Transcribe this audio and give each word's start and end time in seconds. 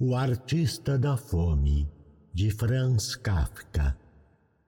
O 0.00 0.14
Artista 0.14 0.96
da 0.96 1.16
Fome, 1.16 1.90
de 2.32 2.52
Franz 2.52 3.16
Kafka. 3.16 3.98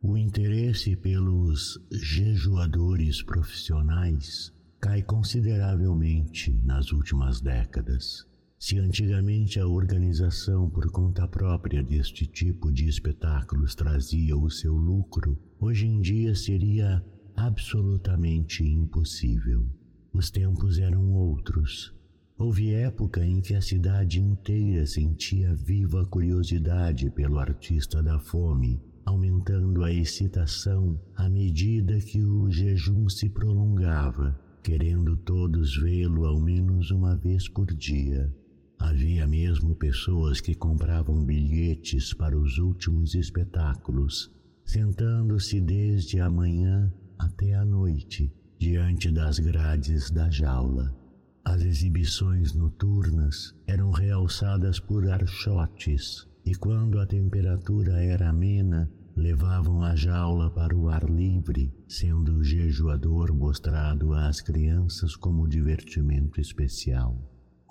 O 0.03 0.17
interesse 0.17 0.97
pelos 0.97 1.79
jejuadores 1.93 3.23
profissionais 3.23 4.53
cai 4.81 5.03
consideravelmente 5.05 6.51
nas 6.65 6.91
últimas 6.91 7.41
décadas. 7.41 8.27
Se 8.59 8.81
antigamente 8.81 9.61
a 9.61 9.69
organização 9.69 10.69
por 10.69 10.91
conta 10.91 11.29
própria 11.29 11.81
deste 11.81 12.27
tipo 12.27 12.73
de 12.73 12.89
espetáculos 12.89 13.77
trazia 13.77 14.37
o 14.37 14.51
seu 14.51 14.75
lucro, 14.75 15.39
hoje 15.61 15.87
em 15.87 16.01
dia 16.01 16.35
seria 16.35 17.05
absolutamente 17.37 18.65
impossível. 18.65 19.65
Os 20.13 20.29
tempos 20.29 20.81
eram 20.81 21.13
outros 21.13 21.95
Houve 22.41 22.73
época 22.73 23.23
em 23.23 23.43
que 23.43 23.55
a 23.55 23.61
cidade 23.61 24.19
inteira 24.19 24.87
sentia 24.87 25.55
viva 25.55 26.07
curiosidade 26.07 27.11
pelo 27.11 27.39
artista 27.39 28.03
da 28.03 28.19
fome, 28.19 28.81
aumentando 29.05 29.85
a 29.85 29.93
excitação 29.93 30.99
à 31.15 31.29
medida 31.29 32.01
que 32.01 32.25
o 32.25 32.51
jejum 32.51 33.11
se 33.11 33.29
prolongava, 33.29 34.41
querendo 34.63 35.19
todos 35.19 35.77
vê-lo 35.77 36.25
ao 36.25 36.41
menos 36.41 36.91
uma 36.91 37.15
vez 37.15 37.47
por 37.47 37.67
dia. 37.67 38.35
Havia 38.79 39.27
mesmo 39.27 39.75
pessoas 39.75 40.41
que 40.41 40.55
compravam 40.55 41.23
bilhetes 41.23 42.15
para 42.15 42.39
os 42.39 42.57
últimos 42.57 43.15
espetáculos, 43.15 44.33
sentando-se 44.65 45.61
desde 45.61 46.19
a 46.21 46.31
manhã 46.31 46.91
até 47.19 47.53
a 47.53 47.67
noite 47.67 48.33
diante 48.59 49.11
das 49.11 49.39
grades 49.39 50.11
da 50.11 50.31
jaula. 50.31 51.00
As 51.45 51.63
exibições 51.63 52.53
noturnas 52.53 53.55
eram 53.67 53.91
realçadas 53.91 54.79
por 54.79 55.09
archotes 55.09 56.27
e, 56.45 56.55
quando 56.55 57.01
a 57.01 57.07
temperatura 57.07 58.03
era 58.03 58.29
amena, 58.29 58.91
levavam 59.17 59.83
a 59.83 59.95
jaula 59.97 60.51
para 60.51 60.77
o 60.77 60.89
ar 60.89 61.05
livre, 61.09 61.73
sendo 61.89 62.37
o 62.37 62.45
jejuador 62.45 63.35
mostrado 63.35 64.13
às 64.13 64.41
crianças 64.41 65.17
como 65.17 65.49
divertimento 65.49 66.41
especial. 66.41 67.17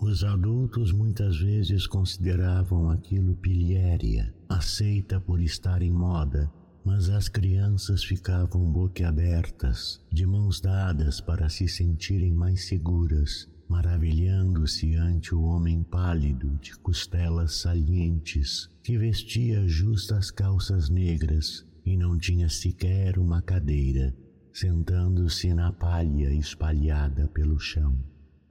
Os 0.02 0.24
adultos 0.24 0.92
muitas 0.92 1.38
vezes 1.40 1.86
consideravam 1.86 2.90
aquilo 2.90 3.36
pilhéria, 3.36 4.34
aceita 4.48 5.20
por 5.20 5.42
estar 5.42 5.82
em 5.82 5.92
moda, 5.92 6.52
mas 6.84 7.10
as 7.10 7.30
crianças 7.30 8.04
ficavam 8.04 8.72
boquiabertas, 8.72 10.02
de 10.12 10.26
mãos 10.26 10.60
dadas 10.60 11.22
para 11.22 11.50
se 11.50 11.68
sentirem 11.68 12.34
mais 12.34 12.68
seguras 12.68 13.48
maravilhando-se 13.70 14.96
ante 14.96 15.36
o 15.36 15.44
homem 15.44 15.84
pálido 15.84 16.58
de 16.60 16.76
costelas 16.80 17.54
salientes, 17.58 18.68
que 18.84 18.98
vestia 18.98 19.68
justas 19.68 20.32
calças 20.32 20.90
negras 20.90 21.66
e 21.86 21.96
não 21.96 22.18
tinha 22.18 22.50
sequer 22.50 23.20
uma 23.20 23.42
cadeira, 23.44 24.14
sentando-se 24.52 25.54
na 25.54 25.72
palha 25.72 26.34
espalhada 26.34 27.28
pelo 27.28 27.60
chão. 27.60 27.96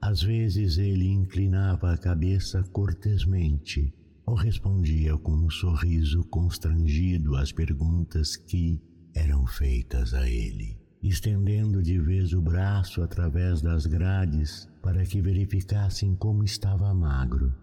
Às 0.01 0.21
vezes 0.21 0.77
ele 0.77 1.09
inclinava 1.09 1.91
a 1.91 1.97
cabeça 1.97 2.63
cortesmente 2.71 3.93
ou 4.25 4.35
respondia 4.35 5.17
com 5.17 5.33
um 5.33 5.49
sorriso 5.49 6.23
constrangido 6.23 7.35
às 7.35 7.51
perguntas 7.51 8.37
que 8.37 8.81
eram 9.13 9.45
feitas 9.45 10.13
a 10.13 10.29
ele 10.29 10.78
estendendo 11.07 11.81
de 11.81 11.97
vez 11.99 12.33
o 12.33 12.41
braço 12.41 13.01
através 13.01 13.61
das 13.61 13.85
grades 13.85 14.67
para 14.81 15.05
que 15.05 15.21
verificassem 15.21 16.15
como 16.15 16.43
estava 16.43 16.93
magro. 16.93 17.53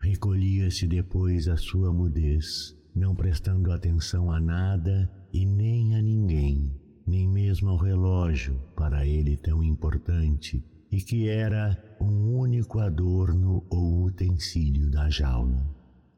Recolhia-se 0.00 0.86
depois 0.86 1.48
à 1.48 1.56
sua 1.56 1.92
mudez, 1.92 2.76
não 2.94 3.14
prestando 3.14 3.72
atenção 3.72 4.30
a 4.30 4.40
nada 4.40 5.10
e 5.32 5.44
nem 5.44 5.94
a 5.96 6.00
ninguém, 6.00 6.72
nem 7.06 7.28
mesmo 7.28 7.70
ao 7.70 7.76
relógio, 7.76 8.58
para 8.74 9.06
ele 9.06 9.36
tão 9.36 9.62
importante, 9.62 10.64
e 10.90 11.00
que 11.00 11.28
era 11.28 11.76
um 12.00 12.36
único 12.36 12.78
adorno 12.78 13.64
ou 13.68 14.04
utensílio 14.04 14.90
da 14.90 15.10
jaula. 15.10 15.68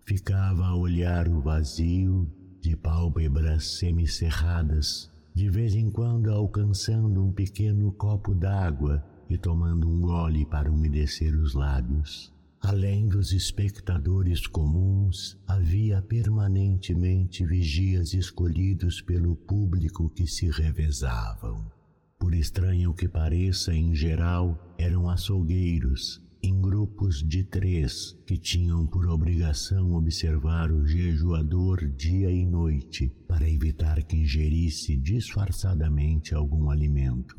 Ficava 0.05 0.67
a 0.67 0.77
olhar 0.77 1.29
o 1.29 1.41
vazio, 1.41 2.31
de 2.61 2.77
pálpebras 2.77 3.79
semicerradas, 3.79 5.11
de 5.39 5.49
vez 5.49 5.77
em 5.77 5.89
quando 5.89 6.33
alcançando 6.33 7.25
um 7.25 7.31
pequeno 7.31 7.93
copo 7.93 8.35
d'água 8.35 9.05
e 9.31 9.39
tomando 9.39 9.89
um 9.89 10.01
gole 10.01 10.45
para 10.45 10.69
umedecer 10.69 11.33
os 11.33 11.55
lábios. 11.55 12.35
Além 12.61 13.07
dos 13.07 13.33
espectadores 13.33 14.49
comuns, 14.49 15.39
havia 15.47 16.03
permanentemente 16.03 17.47
vigias 17.47 18.15
escolhidos 18.15 19.01
pelo 19.01 19.37
público 19.37 20.11
que 20.11 20.27
se 20.27 20.51
revezavam. 20.51 21.71
Por 22.19 22.35
estranho 22.35 22.93
que 22.93 23.07
pareça, 23.07 23.73
em 23.73 23.95
geral, 23.95 24.75
eram 24.77 25.09
açougueiros, 25.09 26.21
em 26.43 26.61
grupos 26.61 27.23
de 27.23 27.43
três 27.43 28.17
que 28.27 28.37
tinham 28.37 28.87
por 28.87 29.07
obrigação 29.09 29.95
observar 29.95 30.71
o 30.71 30.87
jejuador 30.87 31.89
dia 31.89 32.31
e 32.31 32.47
noite 32.47 33.13
para 33.27 33.49
evitar 33.49 34.03
que 34.05 34.17
ingerisse 34.17 34.97
disfarçadamente 34.97 36.35
algum 36.35 36.71
alimento. 36.71 37.37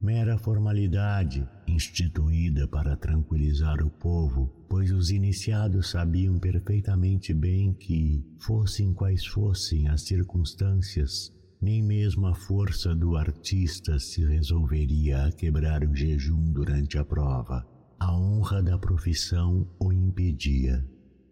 Mera 0.00 0.38
formalidade 0.38 1.46
instituída 1.66 2.66
para 2.68 2.96
tranquilizar 2.96 3.84
o 3.84 3.90
povo, 3.90 4.48
pois 4.68 4.92
os 4.92 5.10
iniciados 5.10 5.90
sabiam 5.90 6.38
perfeitamente 6.38 7.34
bem 7.34 7.74
que, 7.74 8.24
fossem 8.38 8.94
quais 8.94 9.26
fossem 9.26 9.88
as 9.88 10.02
circunstâncias, 10.02 11.34
nem 11.60 11.82
mesmo 11.82 12.26
a 12.28 12.34
força 12.34 12.94
do 12.94 13.16
artista 13.16 13.98
se 13.98 14.24
resolveria 14.24 15.24
a 15.24 15.32
quebrar 15.32 15.82
o 15.82 15.94
jejum 15.94 16.52
durante 16.52 16.96
a 16.96 17.04
prova 17.04 17.66
a 17.98 18.14
honra 18.14 18.62
da 18.62 18.78
profissão 18.78 19.66
o 19.78 19.92
impedia. 19.92 20.84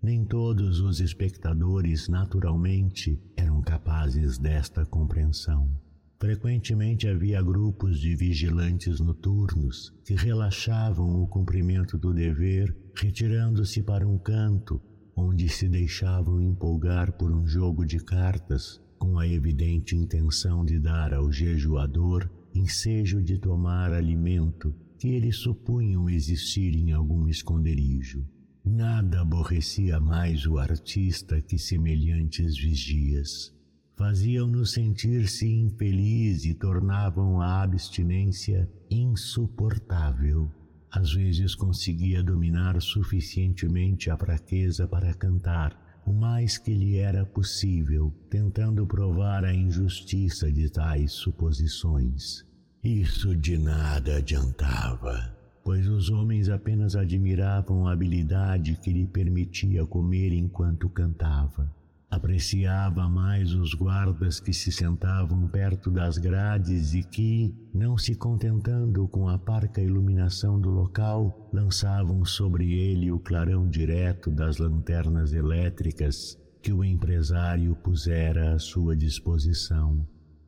Nem 0.02 0.24
todos 0.24 0.80
os 0.80 1.00
espectadores, 1.00 2.08
naturalmente, 2.08 3.20
eram 3.36 3.60
capazes 3.60 4.38
desta 4.38 4.84
compreensão. 4.84 5.70
Frequentemente 6.18 7.06
havia 7.06 7.42
grupos 7.42 8.00
de 8.00 8.16
vigilantes 8.16 9.00
noturnos 9.00 9.92
que 10.04 10.14
relaxavam 10.14 11.22
o 11.22 11.26
cumprimento 11.26 11.96
do 11.98 12.12
dever, 12.12 12.74
retirando-se 12.96 13.82
para 13.82 14.06
um 14.06 14.18
canto, 14.18 14.80
onde 15.14 15.48
se 15.48 15.68
deixavam 15.68 16.40
empolgar 16.40 17.12
por 17.12 17.30
um 17.30 17.46
jogo 17.46 17.84
de 17.84 17.98
cartas, 17.98 18.80
com 18.98 19.18
a 19.18 19.28
evidente 19.28 19.94
intenção 19.94 20.64
de 20.64 20.78
dar 20.78 21.12
ao 21.12 21.30
jejuador 21.30 22.28
ensejo 22.54 23.22
de 23.22 23.38
tomar 23.38 23.92
alimento 23.92 24.74
que 24.98 25.08
eles 25.08 25.36
supunham 25.36 26.08
existir 26.08 26.74
em 26.74 26.92
algum 26.92 27.28
esconderijo. 27.28 28.26
Nada 28.64 29.20
aborrecia 29.20 30.00
mais 30.00 30.46
o 30.46 30.58
artista 30.58 31.40
que 31.40 31.58
semelhantes 31.58 32.56
vigias. 32.56 33.54
Faziam-no 33.96 34.66
sentir-se 34.66 35.46
infeliz 35.46 36.44
e 36.44 36.52
tornavam 36.52 37.40
a 37.40 37.62
abstinência 37.62 38.68
insuportável. 38.90 40.50
Às 40.90 41.12
vezes 41.12 41.54
conseguia 41.54 42.22
dominar 42.22 42.80
suficientemente 42.82 44.10
a 44.10 44.16
fraqueza 44.16 44.86
para 44.86 45.14
cantar, 45.14 46.02
o 46.04 46.12
mais 46.12 46.58
que 46.58 46.74
lhe 46.74 46.96
era 46.96 47.24
possível, 47.24 48.12
tentando 48.28 48.86
provar 48.86 49.44
a 49.44 49.54
injustiça 49.54 50.50
de 50.50 50.70
tais 50.70 51.12
suposições. 51.12 52.44
Isso 52.86 53.34
de 53.34 53.58
nada 53.58 54.18
adiantava, 54.18 55.34
pois 55.64 55.88
os 55.88 56.08
homens 56.08 56.48
apenas 56.48 56.94
admiravam 56.94 57.88
a 57.88 57.92
habilidade 57.92 58.76
que 58.76 58.92
lhe 58.92 59.04
permitia 59.04 59.84
comer 59.84 60.32
enquanto 60.32 60.88
cantava. 60.88 61.68
Apreciava 62.08 63.08
mais 63.08 63.52
os 63.52 63.74
guardas 63.74 64.38
que 64.38 64.52
se 64.52 64.70
sentavam 64.70 65.48
perto 65.48 65.90
das 65.90 66.16
grades 66.16 66.94
e 66.94 67.02
que, 67.02 67.52
não 67.74 67.98
se 67.98 68.14
contentando 68.14 69.08
com 69.08 69.28
a 69.28 69.36
parca 69.36 69.82
iluminação 69.82 70.60
do 70.60 70.70
local, 70.70 71.50
lançavam 71.52 72.24
sobre 72.24 72.72
ele 72.72 73.10
o 73.10 73.18
clarão 73.18 73.68
direto 73.68 74.30
das 74.30 74.58
lanternas 74.58 75.32
elétricas 75.32 76.38
que 76.62 76.72
o 76.72 76.84
empresário 76.84 77.74
pusera 77.74 78.54
à 78.54 78.60
sua 78.60 78.94
disposição. 78.94 80.06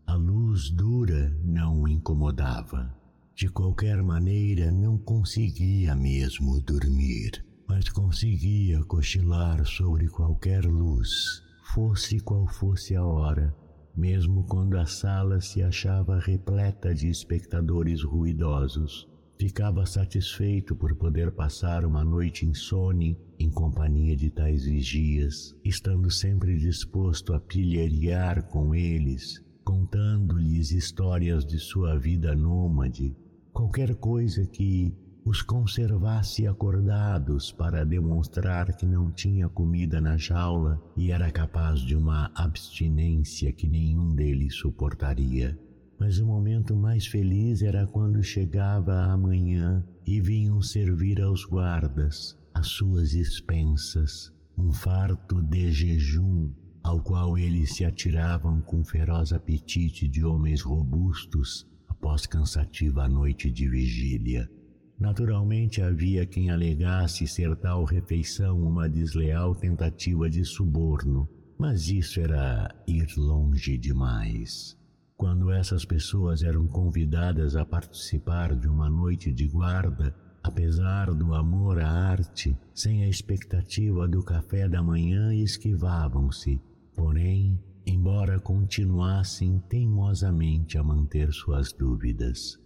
A 0.09 0.15
luz 0.15 0.71
dura 0.71 1.31
não 1.45 1.83
o 1.83 1.87
incomodava. 1.87 2.91
De 3.35 3.47
qualquer 3.47 4.03
maneira, 4.03 4.73
não 4.73 4.97
conseguia 4.97 5.95
mesmo 5.95 6.63
dormir, 6.63 7.45
mas 7.69 7.91
conseguia 7.91 8.83
cochilar 8.85 9.67
sobre 9.67 10.09
qualquer 10.09 10.65
luz, 10.65 11.43
fosse 11.75 12.21
qual 12.21 12.47
fosse 12.47 12.97
a 12.97 13.05
hora, 13.05 13.55
mesmo 13.95 14.45
quando 14.45 14.79
a 14.79 14.87
sala 14.87 15.43
se 15.43 15.63
achava 15.63 16.19
repleta 16.19 16.95
de 16.95 17.11
espectadores 17.11 18.03
ruidosos. 18.03 19.07
Ficava 19.39 19.85
satisfeito 19.85 20.75
por 20.75 20.97
poder 20.97 21.33
passar 21.33 21.85
uma 21.85 22.03
noite 22.03 22.47
insone 22.47 23.15
em 23.39 23.51
companhia 23.51 24.17
de 24.17 24.31
tais 24.31 24.65
vigias, 24.65 25.55
estando 25.63 26.11
sempre 26.11 26.57
disposto 26.57 27.35
a 27.35 27.39
pilhariar 27.39 28.49
com 28.49 28.75
eles, 28.75 29.47
contando-lhes 29.69 30.71
histórias 30.71 31.45
de 31.45 31.59
sua 31.59 31.99
vida 31.99 32.35
nômade, 32.35 33.15
qualquer 33.53 33.95
coisa 33.97 34.47
que 34.47 34.97
os 35.27 35.43
conservasse 35.43 36.47
acordados 36.47 37.53
para 37.53 37.85
demonstrar 37.85 38.75
que 38.79 38.87
não 38.87 39.11
tinha 39.11 39.47
comida 39.47 40.01
na 40.01 40.17
jaula 40.17 40.83
e 40.97 41.11
era 41.13 41.31
capaz 41.31 41.81
de 41.81 41.95
uma 41.95 42.33
abstinência 42.35 43.53
que 43.53 43.69
nenhum 43.69 44.15
deles 44.15 44.55
suportaria. 44.55 45.55
Mas 46.01 46.19
o 46.19 46.25
momento 46.25 46.75
mais 46.75 47.07
feliz 47.07 47.61
era 47.61 47.87
quando 47.87 48.23
chegava 48.23 49.03
a 49.03 49.19
manhã 49.19 49.85
e 50.07 50.19
vinham 50.19 50.63
servir 50.63 51.21
aos 51.21 51.45
guardas, 51.45 52.39
às 52.55 52.69
suas 52.69 53.13
expensas, 53.13 54.33
um 54.57 54.73
farto 54.73 55.43
de 55.43 55.71
jejum, 55.71 56.55
ao 56.89 57.03
qual 57.03 57.37
eles 57.37 57.75
se 57.75 57.85
atiravam 57.85 58.63
com 58.63 58.83
feroz 58.83 59.31
apetite 59.31 60.09
de 60.09 60.25
homens 60.25 60.63
robustos 60.63 61.67
após 61.87 62.25
cansativa 62.25 63.07
noite 63.07 63.51
de 63.51 63.69
vigília. 63.69 64.51
Naturalmente 64.99 65.83
havia 65.83 66.25
quem 66.25 66.49
alegasse 66.49 67.27
ser 67.27 67.55
tal 67.57 67.85
refeição 67.85 68.63
uma 68.63 68.89
desleal 68.89 69.55
tentativa 69.55 70.31
de 70.31 70.43
suborno, 70.47 71.29
mas 71.59 71.91
isso 71.91 72.21
era 72.21 72.75
ir 72.87 73.07
longe 73.19 73.77
demais. 73.77 74.75
Quando 75.15 75.51
essas 75.51 75.85
pessoas 75.85 76.43
eram 76.43 76.67
convidadas 76.67 77.55
a 77.55 77.67
participar 77.67 78.57
de 78.57 78.67
uma 78.67 78.89
noite 78.89 79.31
de 79.31 79.47
guarda, 79.47 80.17
apesar 80.43 81.13
do 81.13 81.35
amor 81.35 81.81
à 81.81 81.91
arte, 81.91 82.57
sem 82.73 83.05
a 83.05 83.09
expectativa 83.09 84.09
do 84.09 84.23
café 84.23 84.67
da 84.67 84.83
manhã, 84.83 85.35
esquivavam-se. 85.35 86.59
Porém, 86.99 87.57
embora 87.87 88.41
continuassem 88.41 89.61
teimosamente 89.69 90.77
a 90.77 90.83
manter 90.83 91.33
suas 91.33 91.73
dúvidas. 91.73 92.59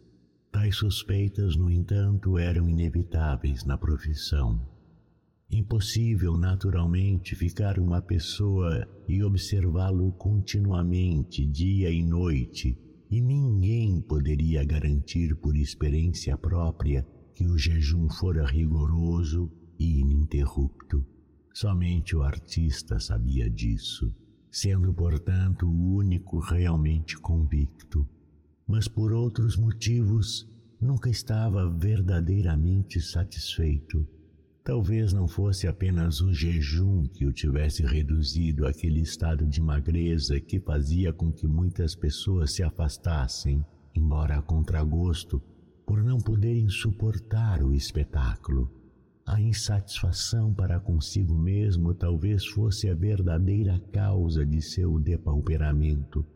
Tais 0.50 0.74
suspeitas, 0.74 1.54
no 1.54 1.70
entanto, 1.70 2.38
eram 2.38 2.66
inevitáveis 2.66 3.62
na 3.66 3.76
profissão. 3.76 4.58
Impossível, 5.50 6.38
naturalmente, 6.38 7.36
ficar 7.36 7.78
uma 7.78 8.00
pessoa 8.00 8.88
e 9.06 9.22
observá-lo 9.22 10.10
continuamente, 10.12 11.44
dia 11.44 11.90
e 11.90 12.02
noite, 12.02 12.78
e 13.10 13.20
ninguém 13.20 14.00
poderia 14.00 14.64
garantir 14.64 15.36
por 15.36 15.54
experiência 15.54 16.38
própria 16.38 17.06
que 17.34 17.46
o 17.46 17.58
jejum 17.58 18.08
fora 18.08 18.46
rigoroso 18.46 19.52
e 19.78 20.00
ininterrupto. 20.00 21.04
Somente 21.52 22.16
o 22.16 22.22
artista 22.22 22.98
sabia 22.98 23.50
disso, 23.50 24.10
sendo, 24.52 24.94
portanto, 24.94 25.66
o 25.66 25.94
único 25.96 26.38
realmente 26.38 27.16
convicto. 27.16 28.06
Mas 28.68 28.86
por 28.86 29.12
outros 29.12 29.56
motivos, 29.56 30.48
nunca 30.80 31.10
estava 31.10 31.68
verdadeiramente 31.68 33.00
satisfeito 33.00 34.06
Talvez 34.64 35.12
não 35.12 35.26
fosse 35.26 35.66
apenas 35.66 36.20
o 36.20 36.32
jejum 36.32 37.02
que 37.02 37.26
o 37.26 37.32
tivesse 37.32 37.82
reduzido 37.82 38.64
àquele 38.64 39.00
estado 39.00 39.44
de 39.44 39.60
magreza 39.60 40.38
que 40.38 40.60
fazia 40.60 41.12
com 41.12 41.32
que 41.32 41.48
muitas 41.48 41.96
pessoas 41.96 42.52
se 42.52 42.62
afastassem, 42.62 43.64
embora 43.92 44.38
a 44.38 44.42
contragosto, 44.42 45.42
por 45.84 46.00
não 46.04 46.18
poderem 46.18 46.68
suportar 46.68 47.60
o 47.60 47.74
espetáculo. 47.74 48.70
A 49.24 49.40
insatisfação 49.40 50.52
para 50.52 50.80
consigo 50.80 51.34
mesmo 51.34 51.94
talvez 51.94 52.44
fosse 52.44 52.88
a 52.88 52.94
verdadeira 52.94 53.78
causa 53.92 54.44
de 54.44 54.60
seu 54.60 54.98
depauperamento. 54.98 56.26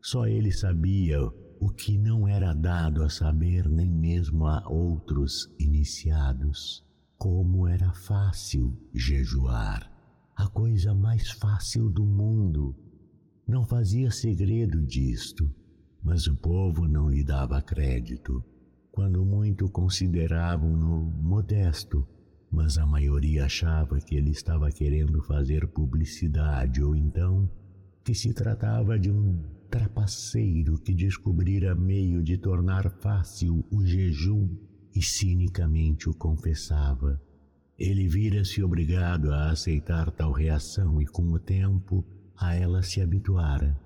Só 0.00 0.26
ele 0.26 0.50
sabia 0.50 1.20
o 1.60 1.68
que 1.68 1.98
não 1.98 2.26
era 2.26 2.54
dado 2.54 3.02
a 3.02 3.10
saber 3.10 3.68
nem 3.68 3.90
mesmo 3.90 4.46
a 4.46 4.66
outros 4.66 5.54
iniciados. 5.58 6.82
Como 7.18 7.68
era 7.68 7.92
fácil 7.92 8.74
jejuar, 8.94 9.92
a 10.34 10.48
coisa 10.48 10.94
mais 10.94 11.30
fácil 11.32 11.90
do 11.90 12.06
mundo. 12.06 12.74
Não 13.46 13.66
fazia 13.66 14.10
segredo 14.10 14.80
disto, 14.80 15.54
mas 16.02 16.26
o 16.26 16.34
povo 16.34 16.88
não 16.88 17.10
lhe 17.10 17.22
dava 17.22 17.60
crédito. 17.60 18.42
Quando 18.90 19.22
muito 19.22 19.68
consideravam-no 19.68 21.02
modesto, 21.22 22.08
mas 22.50 22.78
a 22.78 22.86
maioria 22.86 23.44
achava 23.44 24.00
que 24.00 24.16
ele 24.16 24.30
estava 24.30 24.70
querendo 24.70 25.22
fazer 25.22 25.66
publicidade 25.68 26.82
ou 26.82 26.96
então 26.96 27.48
que 28.04 28.14
se 28.14 28.34
tratava 28.34 28.98
de 28.98 29.10
um 29.10 29.42
trapaceiro 29.70 30.78
que 30.78 30.92
descobrira 30.92 31.74
meio 31.74 32.22
de 32.22 32.36
tornar 32.36 32.90
fácil 33.00 33.64
o 33.70 33.84
jejum 33.84 34.48
e 34.94 35.00
cinicamente 35.00 36.08
o 36.08 36.14
confessava. 36.14 37.20
Ele 37.78 38.08
vira-se 38.08 38.62
obrigado 38.62 39.32
a 39.32 39.50
aceitar 39.50 40.10
tal 40.10 40.32
reação 40.32 41.00
e, 41.00 41.06
com 41.06 41.22
o 41.32 41.38
tempo, 41.38 42.04
a 42.36 42.54
ela 42.54 42.82
se 42.82 43.00
habituara. 43.00 43.78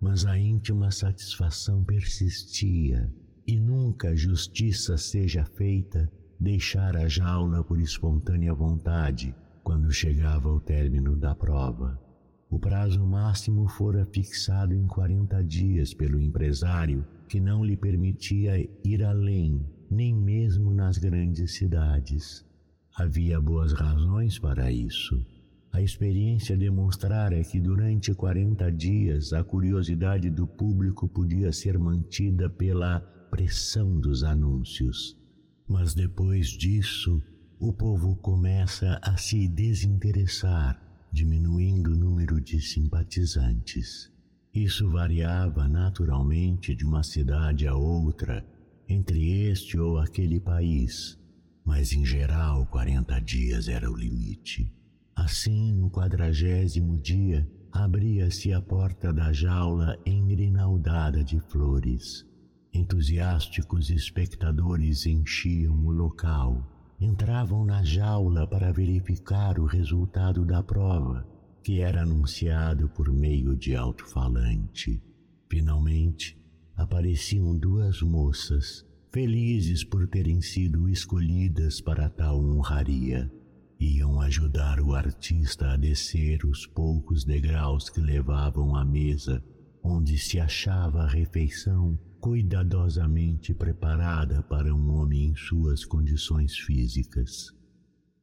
Mas 0.00 0.24
a 0.24 0.38
íntima 0.38 0.90
satisfação 0.90 1.84
persistia, 1.84 3.12
e 3.46 3.58
nunca 3.58 4.16
justiça 4.16 4.96
seja 4.96 5.44
feita 5.44 6.10
deixar 6.38 6.96
a 6.96 7.08
jaula 7.08 7.64
por 7.64 7.80
espontânea 7.80 8.54
vontade 8.54 9.34
quando 9.62 9.90
chegava 9.90 10.48
ao 10.48 10.60
término 10.60 11.16
da 11.16 11.34
prova. 11.34 12.00
O 12.48 12.58
prazo 12.58 13.04
máximo 13.04 13.68
fora 13.68 14.06
fixado 14.06 14.74
em 14.74 14.86
40 14.86 15.44
dias 15.44 15.92
pelo 15.92 16.20
empresário, 16.20 17.04
que 17.28 17.40
não 17.40 17.62
lhe 17.62 17.76
permitia 17.76 18.58
ir 18.84 19.04
além 19.04 19.66
nem 19.90 20.14
mesmo 20.14 20.72
nas 20.72 20.96
grandes 20.96 21.56
cidades. 21.56 22.44
Havia 22.94 23.40
boas 23.40 23.72
razões 23.72 24.38
para 24.38 24.70
isso. 24.70 25.24
A 25.72 25.82
experiência 25.82 26.56
demonstrara 26.56 27.42
que 27.44 27.60
durante 27.60 28.14
40 28.14 28.72
dias 28.72 29.32
a 29.32 29.44
curiosidade 29.44 30.30
do 30.30 30.46
público 30.46 31.08
podia 31.08 31.52
ser 31.52 31.78
mantida 31.78 32.48
pela 32.48 33.00
pressão 33.30 34.00
dos 34.00 34.24
anúncios. 34.24 35.17
Mas 35.68 35.92
depois 35.94 36.48
disso, 36.48 37.22
o 37.60 37.72
povo 37.72 38.16
começa 38.16 38.98
a 39.02 39.16
se 39.16 39.46
desinteressar, 39.46 40.80
diminuindo 41.12 41.92
o 41.92 41.96
número 41.96 42.40
de 42.40 42.60
simpatizantes. 42.60 44.10
Isso 44.54 44.88
variava 44.90 45.68
naturalmente 45.68 46.74
de 46.74 46.84
uma 46.84 47.02
cidade 47.02 47.66
a 47.66 47.74
outra 47.74 48.46
entre 48.88 49.48
este 49.50 49.78
ou 49.78 49.98
aquele 49.98 50.40
país, 50.40 51.18
mas 51.64 51.92
em 51.92 52.04
geral 52.04 52.64
40 52.66 53.20
dias 53.20 53.68
era 53.68 53.90
o 53.90 53.96
limite. 53.96 54.72
Assim, 55.14 55.72
no 55.72 55.90
quadragésimo 55.90 56.96
dia, 56.96 57.46
abria-se 57.72 58.52
a 58.52 58.62
porta 58.62 59.12
da 59.12 59.32
jaula 59.32 59.98
engrinaldada 60.06 61.22
de 61.22 61.38
flores. 61.40 62.27
Entusiásticos 62.72 63.90
espectadores 63.90 65.06
enchiam 65.06 65.86
o 65.86 65.90
local. 65.90 66.96
Entravam 67.00 67.64
na 67.64 67.82
jaula 67.82 68.46
para 68.46 68.72
verificar 68.72 69.58
o 69.58 69.64
resultado 69.64 70.44
da 70.44 70.62
prova, 70.62 71.26
que 71.62 71.80
era 71.80 72.02
anunciado 72.02 72.88
por 72.88 73.12
meio 73.12 73.56
de 73.56 73.74
alto-falante. 73.74 75.02
Finalmente, 75.48 76.36
apareciam 76.76 77.56
duas 77.56 78.02
moças, 78.02 78.84
felizes 79.10 79.82
por 79.82 80.06
terem 80.06 80.40
sido 80.40 80.88
escolhidas 80.88 81.80
para 81.80 82.08
tal 82.08 82.38
honraria. 82.38 83.30
Iam 83.80 84.20
ajudar 84.20 84.80
o 84.80 84.94
artista 84.94 85.72
a 85.72 85.76
descer 85.76 86.44
os 86.44 86.66
poucos 86.66 87.24
degraus 87.24 87.88
que 87.88 88.00
levavam 88.00 88.74
à 88.74 88.84
mesa, 88.84 89.42
onde 89.82 90.18
se 90.18 90.38
achava 90.38 91.02
a 91.02 91.08
refeição 91.08 91.98
cuidadosamente 92.20 93.54
preparada 93.54 94.42
para 94.42 94.74
um 94.74 94.90
homem 94.94 95.30
em 95.30 95.34
suas 95.34 95.84
condições 95.84 96.56
físicas. 96.56 97.52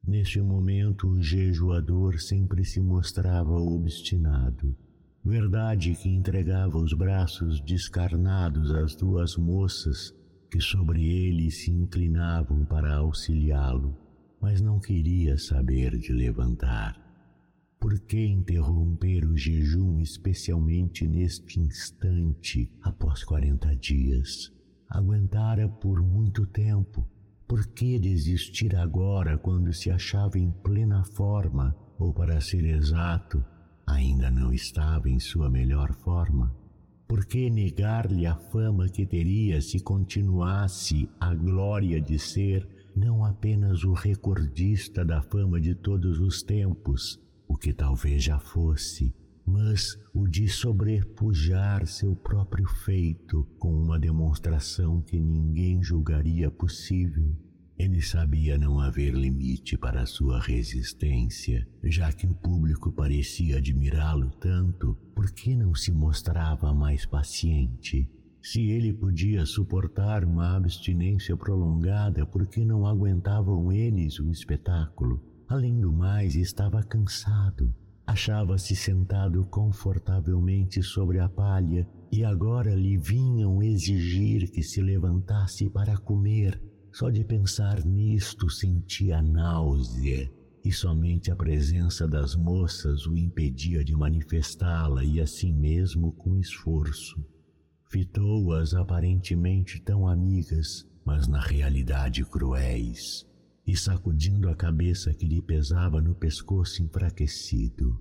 Neste 0.05 0.41
momento, 0.41 1.07
o 1.07 1.21
jejuador 1.21 2.19
sempre 2.19 2.63
se 2.63 2.79
mostrava 2.79 3.53
obstinado 3.53 4.75
Verdade 5.25 5.95
que 5.95 6.07
entregava 6.07 6.77
os 6.77 6.93
braços 6.93 7.59
descarnados 7.59 8.69
às 8.69 8.95
duas 8.95 9.35
moças 9.35 10.13
que 10.51 10.61
sobre 10.61 11.03
ele 11.03 11.49
se 11.49 11.71
inclinavam 11.71 12.63
para 12.63 12.97
auxiliá-lo, 12.97 13.97
mas 14.39 14.61
não 14.61 14.79
queria 14.79 15.35
saber 15.39 15.97
de 15.97 16.13
levantar. 16.13 17.04
Por 17.79 17.99
que 17.99 18.25
interromper 18.25 19.25
o 19.25 19.37
jejum 19.37 19.99
especialmente 19.99 21.07
neste 21.07 21.59
instante, 21.59 22.71
após 22.81 23.23
quarenta 23.23 23.75
dias? 23.75 24.51
Aguentara 24.89 25.67
por 25.67 26.01
muito 26.01 26.45
tempo, 26.45 27.07
Por 27.47 27.67
que 27.67 27.99
desistir 27.99 28.75
agora 28.75 29.37
quando 29.37 29.71
se 29.71 29.91
achava 29.91 30.39
em 30.39 30.49
plena 30.51 31.03
forma, 31.03 31.75
ou 31.99 32.11
para 32.11 32.41
ser 32.41 32.65
exato, 32.65 33.43
ainda 33.85 34.31
não 34.31 34.51
estava 34.51 35.07
em 35.09 35.19
sua 35.19 35.47
melhor 35.47 35.93
forma? 35.93 36.55
Por 37.07 37.23
que 37.25 37.51
negar-lhe 37.51 38.25
a 38.25 38.35
fama 38.35 38.89
que 38.89 39.05
teria 39.05 39.61
se 39.61 39.79
continuasse 39.79 41.07
a 41.19 41.35
glória 41.35 42.01
de 42.01 42.17
ser 42.17 42.67
não 42.95 43.23
apenas 43.23 43.83
o 43.83 43.93
recordista 43.93 45.05
da 45.05 45.21
fama 45.21 45.61
de 45.61 45.75
todos 45.75 46.19
os 46.19 46.41
tempos, 46.41 47.19
o 47.47 47.57
que 47.57 47.73
talvez 47.73 48.23
já 48.23 48.39
fosse, 48.39 49.13
mas 49.45 49.97
o 50.13 50.27
de 50.27 50.47
sobrepujar 50.47 51.85
seu 51.85 52.15
próprio 52.15 52.67
feito 52.67 53.47
com 53.59 53.71
uma 53.73 53.99
demonstração 53.99 55.01
que 55.01 55.19
ninguém 55.19 55.83
julgaria 55.83 56.49
possível? 56.49 57.35
Ele 57.77 58.01
sabia 58.01 58.57
não 58.57 58.79
haver 58.79 59.13
limite 59.13 59.77
para 59.77 60.05
sua 60.05 60.39
resistência, 60.39 61.67
já 61.83 62.11
que 62.11 62.25
o 62.25 62.33
público 62.33 62.91
parecia 62.91 63.57
admirá-lo 63.57 64.31
tanto, 64.39 64.97
por 65.13 65.29
que 65.31 65.55
não 65.55 65.75
se 65.75 65.91
mostrava 65.91 66.73
mais 66.73 67.05
paciente? 67.05 68.09
Se 68.41 68.61
ele 68.69 68.93
podia 68.93 69.45
suportar 69.45 70.23
uma 70.23 70.55
abstinência 70.55 71.35
prolongada, 71.35 72.25
por 72.25 72.47
que 72.47 72.63
não 72.63 72.85
aguentavam 72.85 73.71
eles 73.71 74.19
o 74.19 74.31
espetáculo? 74.31 75.34
Além 75.47 75.79
do 75.79 75.91
mais, 75.91 76.35
estava 76.35 76.81
cansado. 76.83 77.73
Achava-se 78.07 78.75
sentado 78.75 79.45
confortavelmente 79.45 80.81
sobre 80.81 81.19
a 81.19 81.27
palha 81.27 81.87
e 82.11 82.23
agora 82.23 82.73
lhe 82.73 82.97
vinham 82.97 83.61
exigir 83.61 84.51
que 84.51 84.63
se 84.63 84.81
levantasse 84.81 85.69
para 85.69 85.97
comer 85.97 86.61
só 86.95 87.09
de 87.09 87.25
pensar 87.25 87.83
nisto 87.83 88.49
sentia 88.49 89.21
náusea, 89.21 90.31
e 90.63 90.71
somente 90.71 91.29
a 91.29 91.35
presença 91.35 92.07
das 92.07 92.37
moças 92.37 93.05
o 93.05 93.17
impedia 93.17 93.83
de 93.83 93.93
manifestá-la 93.93 95.03
e 95.03 95.19
assim 95.19 95.51
mesmo 95.51 96.13
com 96.13 96.37
esforço. 96.37 97.21
Fitou-as 97.89 98.73
aparentemente 98.73 99.81
tão 99.81 100.07
amigas, 100.07 100.87
mas 101.03 101.27
na 101.27 101.41
realidade 101.41 102.23
cruéis, 102.23 103.27
e 103.65 103.75
sacudindo 103.75 104.49
a 104.49 104.55
cabeça 104.55 105.13
que 105.13 105.25
lhe 105.25 105.41
pesava 105.41 106.01
no 106.01 106.13
pescoço 106.13 106.83
enfraquecido. 106.83 107.99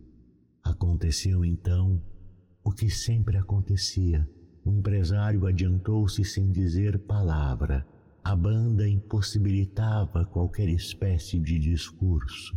Aconteceu 0.63 1.45
então 1.45 2.03
o 2.63 2.71
que 2.71 2.91
sempre 2.91 3.37
acontecia. 3.37 4.29
O 4.65 4.73
empresário 4.73 5.47
adiantou-se 5.47 6.25
sem 6.25 6.51
dizer 6.51 6.99
palavra 7.01 7.87
a 8.25 8.35
banda 8.35 8.89
impossibilitava 8.89 10.25
qualquer 10.25 10.67
espécie 10.71 11.39
de 11.39 11.59
discurso. 11.59 12.57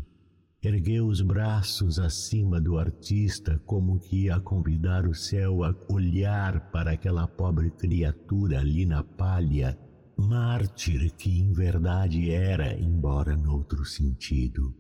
Ergueu 0.64 1.08
os 1.08 1.22
braços 1.22 2.00
acima 2.00 2.60
do 2.60 2.78
artista, 2.80 3.62
como 3.66 4.00
que 4.00 4.24
ia 4.24 4.40
convidar 4.40 5.06
o 5.06 5.14
céu 5.14 5.66
a 5.66 5.76
olhar 5.90 6.72
para 6.72 6.92
aquela 6.92 7.28
pobre 7.28 7.70
criatura 7.70 8.62
ali 8.62 8.86
na 8.86 9.04
palha, 9.04 9.78
mártir 10.18 11.12
que 11.16 11.40
em 11.40 11.54
verdade 11.54 12.32
era, 12.32 12.74
embora 12.74 13.38
noutro 13.38 13.86
sentido. 13.86 14.76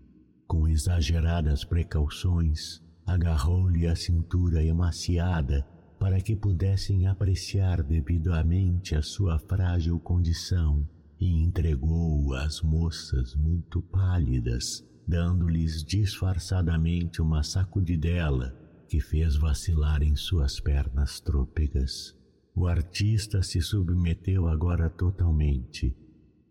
Com 0.47 0.67
exageradas 0.67 1.63
precauções, 1.63 2.81
agarrou-lhe 3.05 3.87
a 3.87 3.95
cintura 3.95 4.63
emaciada 4.63 5.65
para 5.99 6.19
que 6.21 6.35
pudessem 6.35 7.07
apreciar 7.07 7.83
devidamente 7.83 8.95
a 8.95 9.01
sua 9.01 9.39
frágil 9.39 9.99
condição, 9.99 10.87
e 11.19 11.41
entregou-o 11.41 12.33
às 12.33 12.61
moças 12.61 13.35
muito 13.35 13.81
pálidas, 13.81 14.85
dando-lhes 15.07 15.83
disfarçadamente 15.83 17.21
uma 17.21 17.41
sacudidela 17.41 18.55
que 18.87 18.99
fez 18.99 19.35
vacilar 19.35 20.03
em 20.03 20.15
suas 20.15 20.59
pernas 20.59 21.19
trôpegas. 21.19 22.15
O 22.59 22.65
artista 22.65 23.43
se 23.43 23.61
submeteu 23.61 24.47
agora 24.47 24.89
totalmente, 24.89 25.95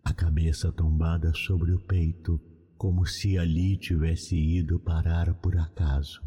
a 0.05 0.13
cabeça 0.13 0.71
tombada 0.71 1.33
sobre 1.33 1.73
o 1.73 1.79
peito, 1.81 2.39
como 2.77 3.05
se 3.05 3.37
ali 3.37 3.75
tivesse 3.75 4.37
ido 4.37 4.79
parar 4.79 5.33
por 5.33 5.57
acaso. 5.57 6.21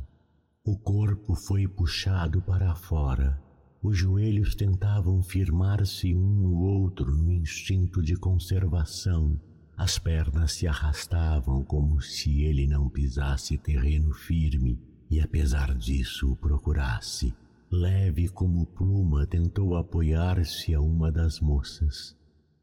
O 0.62 0.76
corpo 0.76 1.34
foi 1.34 1.66
puxado 1.66 2.42
para 2.42 2.74
fora. 2.74 3.42
Os 3.82 3.96
joelhos 3.96 4.54
tentavam 4.54 5.22
firmar-se 5.22 6.14
um 6.14 6.28
no 6.28 6.58
outro 6.58 7.16
no 7.16 7.32
instinto 7.32 8.02
de 8.02 8.16
conservação. 8.16 9.40
As 9.78 9.98
pernas 9.98 10.52
se 10.52 10.66
arrastavam 10.66 11.64
como 11.64 12.02
se 12.02 12.42
ele 12.42 12.66
não 12.66 12.86
pisasse 12.90 13.56
terreno 13.56 14.12
firme 14.12 14.78
e, 15.10 15.22
apesar 15.22 15.74
disso, 15.74 16.30
o 16.32 16.36
procurasse. 16.36 17.34
Leve 17.72 18.28
como 18.28 18.66
pluma, 18.66 19.24
tentou 19.28 19.76
apoiar-se 19.76 20.74
a 20.74 20.80
uma 20.80 21.12
das 21.12 21.38
moças. 21.38 22.16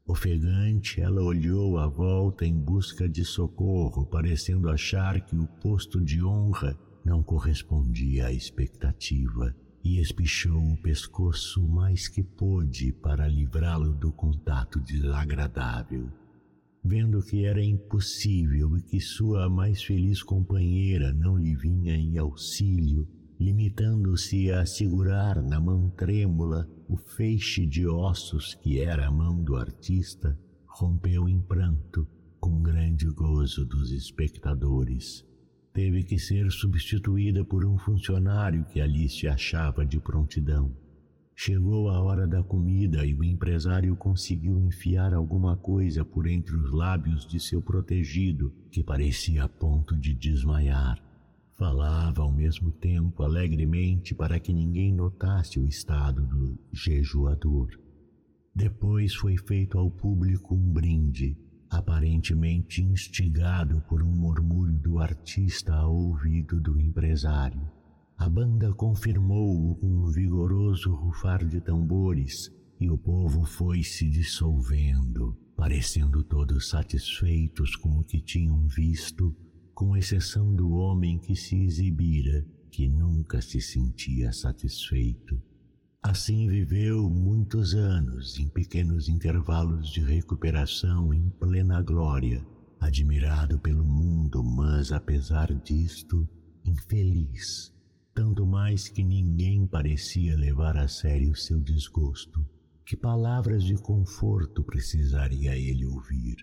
Ofegante, 0.06 1.00
ela 1.00 1.22
olhou 1.22 1.78
à 1.78 1.86
volta 1.86 2.44
em 2.44 2.54
busca 2.54 3.08
de 3.08 3.24
socorro, 3.24 4.04
parecendo 4.04 4.68
achar 4.68 5.18
que 5.22 5.34
o 5.34 5.46
posto 5.62 5.98
de 5.98 6.22
honra 6.22 6.78
não 7.02 7.22
correspondia 7.22 8.26
à 8.26 8.32
expectativa 8.32 9.54
e 9.82 9.98
espichou 9.98 10.60
o 10.60 10.76
pescoço 10.76 11.66
mais 11.66 12.06
que 12.06 12.22
pôde 12.22 12.92
para 12.92 13.26
livrá-lo 13.26 13.94
do 13.94 14.12
contato 14.12 14.78
desagradável. 14.78 16.10
Vendo 16.84 17.22
que 17.22 17.46
era 17.46 17.64
impossível 17.64 18.76
e 18.76 18.82
que 18.82 19.00
sua 19.00 19.48
mais 19.48 19.82
feliz 19.82 20.22
companheira 20.22 21.14
não 21.14 21.38
lhe 21.38 21.54
vinha 21.54 21.94
em 21.94 22.18
auxílio, 22.18 23.08
limitando-se 23.38 24.50
a 24.50 24.66
segurar 24.66 25.42
na 25.42 25.60
mão 25.60 25.90
trêmula 25.90 26.68
o 26.88 26.96
feixe 26.96 27.66
de 27.66 27.86
ossos 27.86 28.54
que 28.54 28.80
era 28.80 29.06
a 29.06 29.10
mão 29.10 29.42
do 29.42 29.56
artista, 29.56 30.38
rompeu 30.66 31.28
em 31.28 31.40
pranto 31.40 32.06
com 32.40 32.62
grande 32.62 33.06
gozo 33.06 33.64
dos 33.64 33.90
espectadores 33.90 35.28
teve 35.78 36.02
que 36.02 36.18
ser 36.18 36.50
substituída 36.50 37.44
por 37.44 37.64
um 37.64 37.78
funcionário 37.78 38.64
que 38.64 38.80
ali 38.80 39.08
se 39.08 39.28
achava 39.28 39.86
de 39.86 40.00
prontidão. 40.00 40.76
Chegou 41.36 41.88
a 41.88 42.02
hora 42.02 42.26
da 42.26 42.42
comida 42.42 43.06
e 43.06 43.14
o 43.14 43.22
empresário 43.22 43.94
conseguiu 43.94 44.58
enfiar 44.58 45.14
alguma 45.14 45.56
coisa 45.56 46.04
por 46.04 46.26
entre 46.26 46.56
os 46.56 46.72
lábios 46.72 47.24
de 47.24 47.38
seu 47.38 47.62
protegido, 47.62 48.52
que 48.72 48.82
parecia 48.82 49.44
a 49.44 49.48
ponto 49.48 49.96
de 49.96 50.12
desmaiar. 50.12 51.00
Falava 51.58 52.22
ao 52.22 52.32
mesmo 52.32 52.70
tempo 52.70 53.22
alegremente 53.22 54.14
para 54.14 54.38
que 54.38 54.52
ninguém 54.52 54.94
notasse 54.94 55.58
o 55.58 55.66
estado 55.66 56.24
do 56.24 56.58
jejuador. 56.72 57.68
Depois 58.54 59.14
foi 59.14 59.36
feito 59.36 59.76
ao 59.76 59.90
público 59.90 60.54
um 60.54 60.72
brinde 60.72 61.36
aparentemente 61.70 62.82
instigado 62.82 63.82
por 63.88 64.02
um 64.02 64.10
murmúrio 64.10 64.78
do 64.78 64.98
artista 64.98 65.74
ao 65.74 65.94
ouvido 65.94 66.60
do 66.60 66.80
empresário. 66.80 67.60
A 68.16 68.28
banda 68.28 68.72
confirmou-o 68.72 69.76
com 69.76 69.86
um 69.86 70.06
vigoroso 70.06 70.92
rufar 70.94 71.44
de 71.44 71.60
tambores 71.60 72.50
e 72.80 72.88
o 72.90 72.96
povo 72.96 73.44
foi 73.44 73.82
se 73.82 74.08
dissolvendo, 74.08 75.36
parecendo 75.56 76.22
todos 76.22 76.68
satisfeitos 76.68 77.76
com 77.76 77.98
o 77.98 78.04
que 78.04 78.20
tinham 78.20 78.66
visto, 78.66 79.34
com 79.78 79.96
exceção 79.96 80.52
do 80.52 80.72
homem 80.72 81.20
que 81.20 81.36
se 81.36 81.54
exibira, 81.54 82.44
que 82.68 82.88
nunca 82.88 83.40
se 83.40 83.60
sentia 83.60 84.32
satisfeito. 84.32 85.40
Assim 86.02 86.48
viveu 86.48 87.08
muitos 87.08 87.76
anos 87.76 88.40
em 88.40 88.48
pequenos 88.48 89.08
intervalos 89.08 89.88
de 89.88 90.00
recuperação 90.00 91.14
em 91.14 91.30
plena 91.30 91.80
glória, 91.80 92.44
admirado 92.80 93.60
pelo 93.60 93.84
mundo, 93.84 94.42
mas 94.42 94.90
apesar 94.90 95.54
disto, 95.54 96.28
infeliz, 96.64 97.72
tanto 98.12 98.44
mais 98.44 98.88
que 98.88 99.04
ninguém 99.04 99.64
parecia 99.64 100.36
levar 100.36 100.76
a 100.76 100.88
sério 100.88 101.36
seu 101.36 101.60
desgosto. 101.60 102.44
Que 102.84 102.96
palavras 102.96 103.62
de 103.62 103.76
conforto 103.76 104.64
precisaria 104.64 105.56
ele 105.56 105.86
ouvir? 105.86 106.34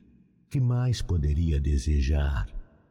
Que 0.49 0.61
mais 0.61 1.01
poderia 1.01 1.59
desejar? 1.59 2.47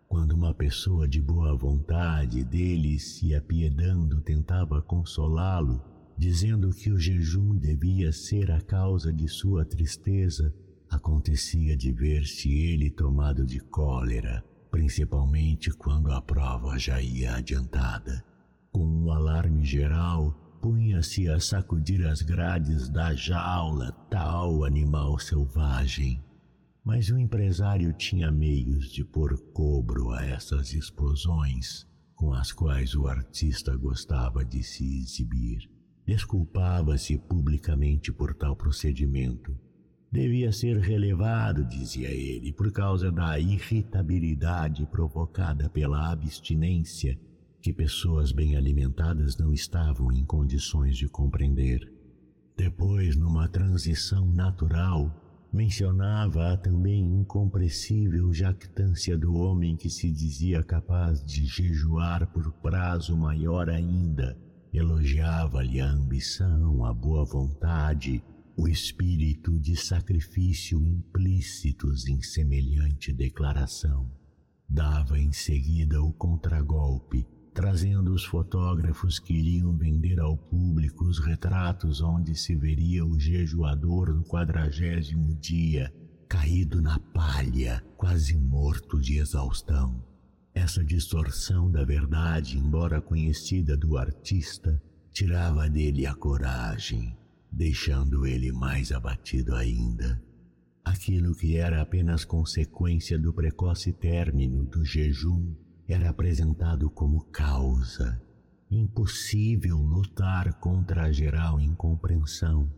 Quando 0.09 0.33
uma 0.33 0.55
pessoa 0.55 1.09
de 1.09 1.21
boa 1.21 1.57
vontade 1.57 2.45
dele 2.45 2.99
se 2.99 3.35
apiedando 3.35 4.21
tentava 4.21 4.81
consolá-lo, 4.83 5.83
dizendo 6.17 6.71
que 6.71 6.91
o 6.91 6.99
jejum 6.99 7.57
devia 7.57 8.13
ser 8.13 8.51
a 8.51 8.61
causa 8.61 9.13
de 9.13 9.27
sua 9.29 9.65
tristeza, 9.65 10.55
acontecia 10.91 11.77
de 11.77 11.93
ver-se 11.93 12.53
ele 12.53 12.91
tomado 12.91 13.45
de 13.45 13.59
cólera, 13.59 14.45
principalmente 14.71 15.71
quando 15.71 16.13
a 16.13 16.21
prova 16.21 16.79
já 16.79 17.01
ia 17.01 17.37
adiantada. 17.37 18.25
Com 18.71 18.87
um 18.87 19.11
alarme 19.11 19.65
geral, 19.65 20.59
punha-se 20.61 21.29
a 21.29 21.41
sacudir 21.41 22.07
as 22.07 22.23
grades 22.23 22.89
da 22.89 23.15
jaula 23.15 23.93
tal 24.11 24.65
animal 24.65 25.19
selvagem. 25.19 26.23
Mas 26.85 27.09
o 27.09 27.19
empresário 27.19 27.93
tinha 27.95 28.31
meios 28.31 28.93
de 28.93 29.03
pôr 29.03 29.39
cobro 29.53 30.11
a 30.11 30.23
essas 30.23 30.75
explosões 30.75 31.87
com 32.15 32.33
as 32.33 32.53
quais 32.53 32.95
o 32.95 33.07
artista 33.07 33.77
gostava 33.77 34.45
de 34.45 34.63
se 34.63 35.01
exibir. 35.01 35.71
Desculpava-se 36.07 37.19
publicamente 37.19 38.13
por 38.13 38.35
tal 38.35 38.55
procedimento. 38.55 39.59
Devia 40.13 40.53
ser 40.53 40.79
relevado, 40.79 41.65
dizia 41.65 42.11
ele, 42.11 42.53
por 42.53 42.71
causa 42.71 43.11
da 43.11 43.39
irritabilidade 43.39 44.87
provocada 44.87 45.69
pela 45.69 46.13
abstinência 46.13 47.19
que 47.61 47.73
pessoas 47.73 48.31
bem 48.31 48.57
alimentadas 48.57 49.37
não 49.39 49.53
estavam 49.53 50.13
em 50.13 50.25
condições 50.25 50.97
de 50.99 51.09
compreender. 51.09 51.91
Depois, 52.57 53.17
numa 53.17 53.49
transição 53.49 54.31
natural, 54.31 55.24
mencionava 55.55 56.53
a 56.53 56.57
também 56.57 57.21
incompreensível 57.21 58.35
jactância 58.35 59.17
do 59.17 59.35
homem 59.35 59.77
que 59.77 59.89
se 59.89 60.11
dizia 60.11 60.65
capaz 60.65 61.25
de 61.25 61.47
jejuar 61.47 62.27
por 62.33 62.51
prazo 62.55 63.17
maior 63.17 63.71
ainda. 63.71 64.37
Elogiava-lhe 64.73 65.81
a 65.81 65.89
ambição, 65.89 66.85
a 66.85 66.93
boa 66.93 67.25
vontade, 67.25 68.21
o 68.57 68.67
espírito 68.67 69.57
de 69.61 69.77
sacrifício 69.77 70.85
implícitos 70.85 72.09
em 72.09 72.21
semelhante 72.21 73.13
declaração. 73.13 74.11
Dava 74.69 75.21
em 75.21 75.31
seguida 75.31 76.03
o 76.03 76.13
contragolpe 76.13 77.25
trazendo 77.55 78.13
os 78.13 78.25
fotógrafos 78.25 79.21
que 79.21 79.33
iriam 79.33 79.73
vender 79.77 80.19
ao 80.19 80.37
público 80.37 81.05
os 81.05 81.21
retratos 81.21 82.01
onde 82.01 82.35
se 82.35 82.57
veria 82.57 83.07
o 83.07 83.19
jejuador 83.19 84.13
no 84.13 84.25
quadragésimo 84.25 85.33
dia, 85.37 85.95
caído 86.29 86.83
na 86.83 86.99
palha, 86.99 87.81
quase 87.97 88.37
morto 88.37 89.01
de 89.01 89.19
exaustão. 89.19 90.05
Essa 90.53 90.85
distorção 90.85 91.71
da 91.71 91.85
verdade, 91.85 92.59
embora 92.59 93.01
conhecida 93.01 93.77
do 93.77 93.97
artista, 93.97 94.83
tirava 95.13 95.69
dele 95.71 96.07
a 96.07 96.15
coragem, 96.15 97.17
deixando 97.53 98.27
ele 98.27 98.51
mais 98.51 98.91
abatido 98.91 99.55
ainda. 99.55 100.21
Aquilo 100.85 101.35
que 101.37 101.57
era 101.57 101.81
apenas 101.81 102.25
consequência 102.25 103.17
do 103.17 103.33
precoce 103.33 103.93
término 103.93 104.65
do 104.65 104.85
jejum 104.85 105.55
era 105.89 106.11
apresentado 106.11 106.89
como 106.91 107.25
causa. 107.27 108.21
Impossível 108.71 109.77
lutar 109.77 110.55
contra 110.55 111.05
a 111.05 111.13
geral 111.13 111.61
incompreensão. 111.61 112.71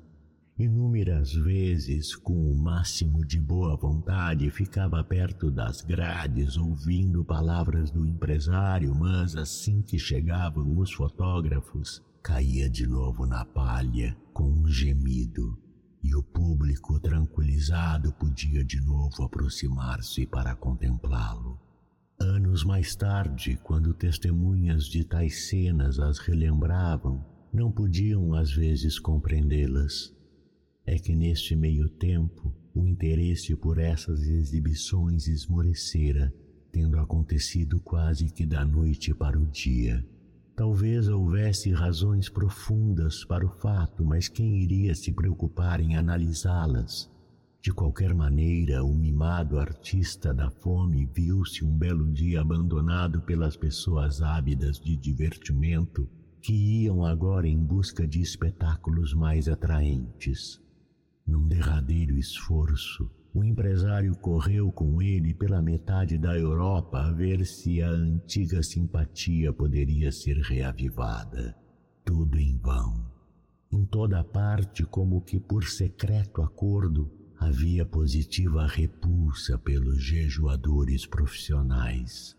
Inúmeras 0.59 1.35
vezes, 1.35 2.17
com 2.17 2.51
o 2.51 2.57
máximo 2.57 3.25
de 3.25 3.39
boa 3.39 3.77
vontade, 3.77 4.51
ficava 4.51 5.05
perto 5.05 5.51
das 5.51 5.83
grades 5.83 6.57
ouvindo 6.57 7.23
palavras 7.25 7.91
do 7.91 8.07
empresário, 8.07 8.95
mas 8.95 9.37
assim 9.37 9.83
que 9.83 9.99
chegavam 9.99 10.79
os 10.79 10.93
fotógrafos, 10.93 12.03
caía 12.23 12.71
de 12.71 12.87
novo 12.87 13.27
na 13.27 13.45
palha 13.45 14.17
com 14.33 14.45
um 14.45 14.67
gemido, 14.67 15.59
e 16.03 16.15
o 16.15 16.23
público 16.23 16.99
tranquilizado 17.01 18.13
podia 18.15 18.65
de 18.65 18.81
novo 18.81 19.25
aproximar-se 19.25 20.27
para 20.27 20.57
contemplá-lo. 20.57 21.66
Anos 22.19 22.65
mais 22.65 22.97
tarde, 22.97 23.61
quando 23.63 23.93
testemunhas 23.93 24.87
de 24.87 25.05
tais 25.05 25.49
cenas 25.49 26.01
as 26.01 26.19
relembravam, 26.19 27.23
não 27.53 27.71
podiam 27.71 28.33
às 28.33 28.51
vezes 28.51 28.99
compreendê-las. 28.99 30.15
É 30.87 30.99
que 30.99 31.15
neste 31.15 31.55
meio 31.55 31.91
tempo 31.91 32.55
o 32.75 32.87
interesse 32.87 33.55
por 33.55 33.79
essas 33.79 34.23
exibições 34.23 35.29
esmorecera, 35.29 36.33
tendo 36.73 36.99
acontecido 36.99 37.79
quase 37.81 38.31
que 38.33 38.47
da 38.47 38.65
noite 38.65 39.13
para 39.13 39.39
o 39.39 39.45
dia. 39.45 40.03
Talvez 40.57 41.09
houvesse 41.09 41.71
razões 41.71 42.31
profundas 42.31 43.27
para 43.27 43.45
o 43.45 43.51
fato, 43.51 44.03
mas 44.03 44.27
quem 44.27 44.63
iria 44.63 44.95
se 44.95 45.13
preocupar 45.13 45.81
em 45.81 45.97
analisá-las? 45.97 47.15
De 47.67 47.73
qualquer 47.73 48.15
maneira, 48.15 48.85
o 48.85 48.95
mimado 48.95 49.59
artista 49.59 50.33
da 50.33 50.49
fome 50.49 51.05
viu-se 51.05 51.65
um 51.65 51.77
belo 51.77 52.09
dia 52.13 52.41
abandonado 52.41 53.21
pelas 53.23 53.57
pessoas 53.57 54.23
ávidas 54.23 54.79
de 54.79 54.97
divertimento 54.97 56.09
que 56.41 56.53
iam 56.85 57.05
agora 57.05 57.49
em 57.49 57.59
busca 57.59 58.07
de 58.07 58.21
espetáculos 58.21 59.13
mais 59.15 59.49
atraentes. 59.49 60.63
Num 61.27 61.49
derradeiro 61.49 62.17
esforço, 62.17 63.11
o 63.35 63.43
empresário 63.43 64.15
correu 64.15 64.71
com 64.71 65.03
ele 65.03 65.35
pela 65.35 65.61
metade 65.61 66.17
da 66.17 66.39
Europa 66.39 67.01
a 67.01 67.11
ver 67.11 67.45
se 67.45 67.83
a 67.83 67.91
antiga 67.91 68.63
simpatia 68.63 69.53
poderia 69.53 70.13
ser 70.13 70.37
reavivada. 70.37 71.53
Tudo 72.05 72.39
em 72.39 72.57
vão. 72.59 73.11
Em 73.73 73.85
toda 73.85 74.23
parte, 74.23 74.85
como 74.85 75.21
que 75.21 75.41
por 75.41 75.65
secreto 75.65 76.43
acordo, 76.43 77.26
havia 77.47 77.87
positiva 77.87 78.67
repulsa 78.67 79.57
pelos 79.57 80.03
jejuadores 80.03 81.07
profissionais. 81.07 82.37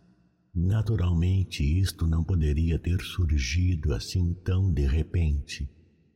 Naturalmente, 0.53 1.63
isto 1.63 2.05
não 2.05 2.25
poderia 2.25 2.77
ter 2.77 3.01
surgido 3.01 3.93
assim 3.93 4.33
tão 4.43 4.69
de 4.69 4.85
repente. 4.85 5.69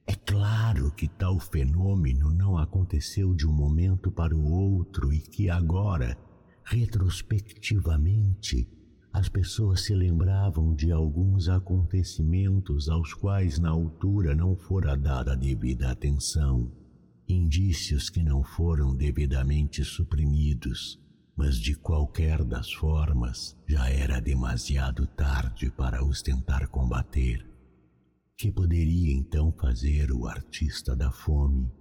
É 0.06 0.14
claro 0.14 0.92
que 0.92 1.08
tal 1.08 1.40
fenômeno 1.40 2.34
não 2.34 2.58
aconteceu 2.58 3.34
de 3.34 3.48
um 3.48 3.54
momento 3.54 4.12
para 4.12 4.36
o 4.36 4.44
outro 4.44 5.14
e 5.14 5.22
que 5.22 5.50
agora, 5.50 6.18
retrospectivamente, 6.66 8.68
as 9.14 9.30
pessoas 9.30 9.86
se 9.86 9.96
lembravam 9.96 10.76
de 10.76 10.92
alguns 10.92 11.48
acontecimentos 11.48 12.90
aos 12.90 13.14
quais 13.14 13.58
na 13.58 13.70
altura 13.70 14.36
não 14.36 14.54
fora 14.54 14.98
dada 14.98 15.34
devida 15.34 15.92
atenção 15.92 16.81
indícios 17.32 18.10
que 18.10 18.22
não 18.22 18.44
foram 18.44 18.96
devidamente 18.96 19.84
suprimidos, 19.84 21.00
mas 21.36 21.58
de 21.58 21.74
qualquer 21.76 22.44
das 22.44 22.72
formas 22.72 23.58
já 23.68 23.90
era 23.90 24.20
demasiado 24.20 25.08
tarde 25.08 25.72
para 25.72 26.06
os 26.06 26.22
tentar 26.22 26.68
combater. 26.68 27.46
Que 28.38 28.52
poderia 28.52 29.14
então 29.14 29.52
fazer 29.52 30.12
o 30.12 30.28
artista 30.28 30.96
da 30.96 31.12
fome? 31.12 31.72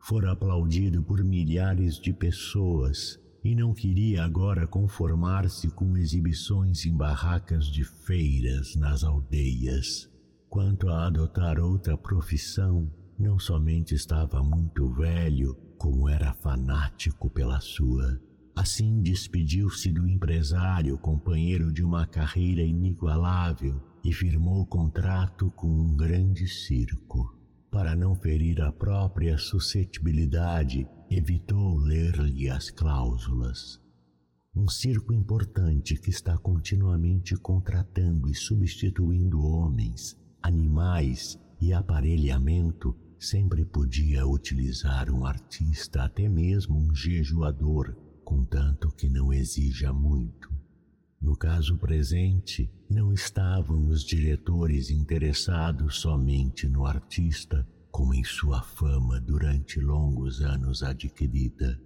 Fora 0.00 0.32
aplaudido 0.32 1.02
por 1.02 1.22
milhares 1.24 1.98
de 1.98 2.12
pessoas 2.12 3.18
e 3.44 3.54
não 3.54 3.72
queria 3.72 4.24
agora 4.24 4.66
conformar-se 4.66 5.70
com 5.70 5.96
exibições 5.96 6.84
em 6.86 6.96
barracas 6.96 7.66
de 7.66 7.84
feiras 7.84 8.74
nas 8.76 9.04
aldeias. 9.04 10.10
Quanto 10.48 10.88
a 10.88 11.06
adotar 11.06 11.60
outra 11.60 11.96
profissão, 11.96 12.90
não 13.18 13.38
somente 13.38 13.94
estava 13.94 14.42
muito 14.42 14.88
velho, 14.92 15.54
como 15.76 16.08
era 16.08 16.32
fanático 16.34 17.28
pela 17.28 17.60
sua. 17.60 18.20
Assim 18.54 19.02
despediu-se 19.02 19.90
do 19.92 20.06
empresário, 20.08 20.96
companheiro 20.98 21.72
de 21.72 21.82
uma 21.82 22.06
carreira 22.06 22.62
inigualável, 22.62 23.80
e 24.04 24.12
firmou 24.12 24.64
contrato 24.66 25.50
com 25.50 25.68
um 25.68 25.96
grande 25.96 26.46
circo. 26.46 27.36
Para 27.70 27.96
não 27.96 28.14
ferir 28.14 28.62
a 28.62 28.72
própria 28.72 29.36
suscetibilidade, 29.36 30.86
evitou 31.10 31.76
ler-lhe 31.76 32.48
as 32.48 32.70
cláusulas. 32.70 33.80
Um 34.54 34.68
circo 34.68 35.12
importante 35.12 35.96
que 35.96 36.10
está 36.10 36.38
continuamente 36.38 37.36
contratando 37.36 38.28
e 38.28 38.34
substituindo 38.34 39.40
homens, 39.40 40.16
animais 40.42 41.38
e 41.60 41.72
aparelhamento 41.72 42.96
sempre 43.18 43.64
podia 43.64 44.26
utilizar 44.26 45.10
um 45.10 45.26
artista, 45.26 46.04
até 46.04 46.28
mesmo 46.28 46.78
um 46.78 46.94
jejuador, 46.94 47.96
contanto 48.24 48.90
que 48.90 49.08
não 49.08 49.32
exija 49.32 49.92
muito. 49.92 50.48
No 51.20 51.36
caso 51.36 51.76
presente, 51.76 52.70
não 52.88 53.12
estavam 53.12 53.88
os 53.88 54.04
diretores 54.04 54.88
interessados 54.88 55.96
somente 55.96 56.68
no 56.68 56.86
artista, 56.86 57.66
como 57.90 58.14
em 58.14 58.22
sua 58.22 58.62
fama 58.62 59.20
durante 59.20 59.80
longos 59.80 60.40
anos 60.40 60.82
adquirida. 60.82 61.80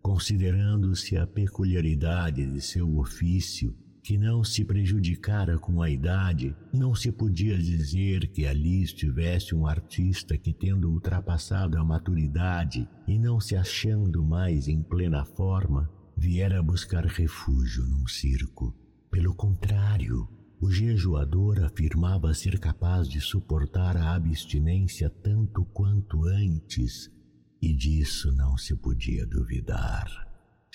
Considerando-se 0.00 1.16
a 1.16 1.26
peculiaridade 1.26 2.46
de 2.46 2.60
seu 2.60 2.96
ofício 2.98 3.76
que 4.06 4.16
não 4.16 4.44
se 4.44 4.64
prejudicara 4.64 5.58
com 5.58 5.82
a 5.82 5.90
idade, 5.90 6.54
não 6.72 6.94
se 6.94 7.10
podia 7.10 7.58
dizer 7.58 8.28
que 8.28 8.46
ali 8.46 8.80
estivesse 8.84 9.52
um 9.52 9.66
artista 9.66 10.38
que, 10.38 10.52
tendo 10.52 10.88
ultrapassado 10.88 11.76
a 11.76 11.82
maturidade 11.82 12.88
e 13.04 13.18
não 13.18 13.40
se 13.40 13.56
achando 13.56 14.24
mais 14.24 14.68
em 14.68 14.80
plena 14.80 15.24
forma, 15.24 15.90
viera 16.16 16.62
buscar 16.62 17.04
refúgio 17.04 17.84
num 17.84 18.06
circo. 18.06 18.72
Pelo 19.10 19.34
contrário, 19.34 20.28
o 20.60 20.70
jejuador 20.70 21.64
afirmava 21.64 22.32
ser 22.32 22.60
capaz 22.60 23.08
de 23.08 23.20
suportar 23.20 23.96
a 23.96 24.14
abstinência 24.14 25.10
tanto 25.10 25.64
quanto 25.64 26.24
antes, 26.26 27.10
e 27.60 27.74
disso 27.74 28.30
não 28.30 28.56
se 28.56 28.76
podia 28.76 29.26
duvidar. 29.26 30.25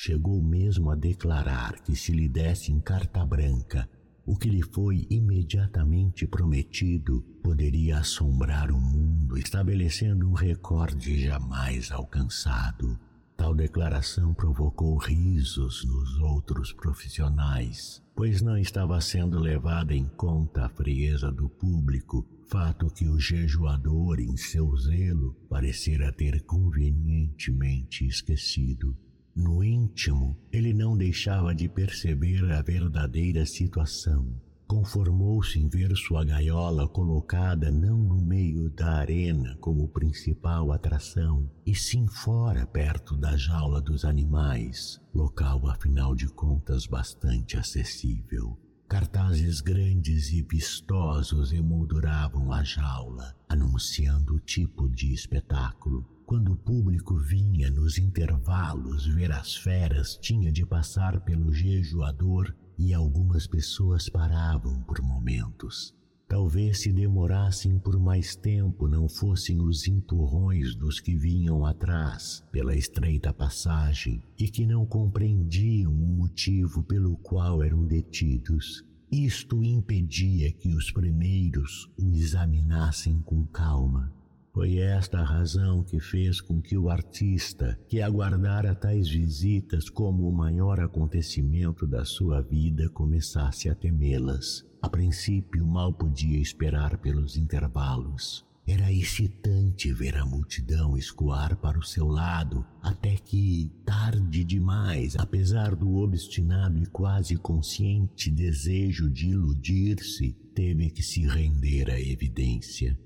Chegou 0.04 0.42
mesmo 0.42 0.90
a 0.90 0.96
declarar 0.96 1.80
que 1.84 1.96
se 1.96 2.12
lhe 2.12 2.28
desse 2.28 2.72
em 2.72 2.80
carta 2.80 3.24
branca 3.24 3.88
o 4.26 4.36
que 4.36 4.50
lhe 4.50 4.64
foi 4.64 5.06
imediatamente 5.12 6.26
prometido 6.26 7.22
poderia 7.44 8.00
assombrar 8.00 8.72
o 8.72 8.80
mundo, 8.82 9.38
estabelecendo 9.38 10.28
um 10.28 10.34
recorde 10.34 11.24
jamais 11.24 11.92
alcançado. 11.92 13.00
Tal 13.38 13.54
declaração 13.54 14.34
provocou 14.34 14.98
risos 14.98 15.86
nos 15.86 16.18
outros 16.18 16.74
profissionais, 16.74 18.02
pois 18.16 18.42
não 18.42 18.58
estava 18.58 19.00
sendo 19.02 19.38
levada 19.38 19.94
em 19.94 20.06
conta 20.18 20.66
a 20.66 20.70
frieza 20.70 21.32
do 21.32 21.48
público, 21.48 22.26
fato 22.48 22.88
que 22.88 23.08
o 23.08 23.20
jejuador, 23.20 24.20
em 24.20 24.36
seu 24.36 24.76
zelo, 24.78 25.36
parecera 25.48 26.12
ter 26.12 26.42
convenientemente 26.42 28.04
esquecido. 28.08 28.98
No 29.42 29.64
íntimo, 29.64 30.38
ele 30.52 30.72
não 30.72 30.96
deixava 30.96 31.56
de 31.56 31.68
perceber 31.68 32.52
a 32.52 32.62
verdadeira 32.62 33.44
situação. 33.44 34.40
Conformou-se 34.68 35.60
em 35.60 35.68
ver 35.68 35.98
sua 35.98 36.24
gaiola 36.24 36.88
colocada 36.88 37.72
não 37.72 37.98
no 37.98 38.22
meio 38.22 38.70
da 38.70 38.98
arena 38.98 39.58
como 39.60 39.88
principal 39.88 40.72
atração, 40.72 41.50
e 41.66 41.74
sim 41.74 42.06
fora, 42.08 42.68
perto 42.68 43.18
da 43.18 43.36
jaula 43.36 43.82
dos 43.82 44.06
animais, 44.06 45.02
local 45.12 45.68
afinal 45.68 46.14
de 46.14 46.28
contas 46.28 46.86
bastante 46.86 47.58
acessível. 47.58 48.56
Cartazes 48.88 49.60
grandes 49.60 50.32
e 50.32 50.44
vistosos 50.44 51.52
emolduravam 51.52 52.54
a 52.54 52.64
jaula, 52.64 53.36
anunciando 53.50 54.36
o 54.36 54.40
tipo 54.40 54.88
de 54.88 55.12
espetáculo. 55.12 56.06
Quando 56.32 56.54
o 56.54 56.56
público 56.56 57.18
vinha 57.18 57.70
nos 57.70 57.98
intervalos 57.98 59.06
ver 59.06 59.34
as 59.34 59.54
feras, 59.54 60.16
tinha 60.16 60.50
de 60.50 60.66
passar 60.66 61.20
pelo 61.26 61.52
jejuador 61.52 62.56
e 62.80 62.94
algumas 62.94 63.46
pessoas 63.46 64.08
paravam 64.08 64.82
por 64.84 65.02
momentos. 65.02 65.94
Talvez 66.30 66.80
se 66.80 66.94
demorassem 66.94 67.78
por 67.78 68.00
mais 68.00 68.34
tempo 68.34 68.88
não 68.88 69.10
fossem 69.10 69.60
os 69.60 69.86
empurrões 69.90 70.74
dos 70.74 71.02
que 71.02 71.18
vinham 71.18 71.66
atrás 71.66 72.42
pela 72.50 72.74
estreita 72.78 73.34
passagem 73.34 74.24
e 74.40 74.48
que 74.48 74.66
não 74.66 74.86
compreendiam 74.86 75.92
o 75.92 76.08
motivo 76.16 76.82
pelo 76.82 77.18
qual 77.18 77.62
eram 77.62 77.86
detidos. 77.86 78.86
Isto 79.12 79.62
impedia 79.62 80.50
que 80.54 80.70
os 80.70 80.92
primeiros 80.92 81.92
o 82.00 82.10
examinassem 82.10 83.20
com 83.20 83.46
calma 83.48 84.21
foi 84.54 84.80
esta 84.80 85.20
a 85.20 85.24
razão 85.24 85.82
que 85.82 86.00
fez 86.00 86.42
com 86.42 86.62
que 86.62 86.78
o 86.78 86.90
artista, 86.90 87.80
que 87.88 88.02
aguardara 88.02 88.76
tais 88.76 89.08
visitas 89.08 89.90
como 89.90 90.28
o 90.28 90.34
maior 90.34 90.80
acontecimento 90.80 91.88
da 91.88 92.04
sua 92.04 92.42
vida, 92.42 92.90
começasse 92.90 93.70
a 93.70 93.76
temê-las. 93.76 94.66
A 94.82 94.90
princípio, 94.90 95.66
mal 95.66 95.94
podia 95.94 96.38
esperar 96.38 96.98
pelos 96.98 97.38
intervalos. 97.38 98.46
Era 98.68 98.92
excitante 98.92 99.92
ver 99.94 100.18
a 100.18 100.26
multidão 100.26 100.98
escoar 100.98 101.56
para 101.58 101.80
o 101.80 101.84
seu 101.84 102.08
lado, 102.08 102.66
até 102.82 103.16
que, 103.16 103.72
tarde 103.86 104.44
demais, 104.44 105.16
apesar 105.16 105.76
do 105.76 105.96
obstinado 105.96 106.78
e 106.78 106.86
quase 106.86 107.38
consciente 107.38 108.30
desejo 108.30 109.10
de 109.10 109.30
iludir-se, 109.30 110.34
teve 110.54 110.90
que 110.90 111.02
se 111.02 111.26
render 111.26 111.90
à 111.90 112.00
evidência. 112.00 112.98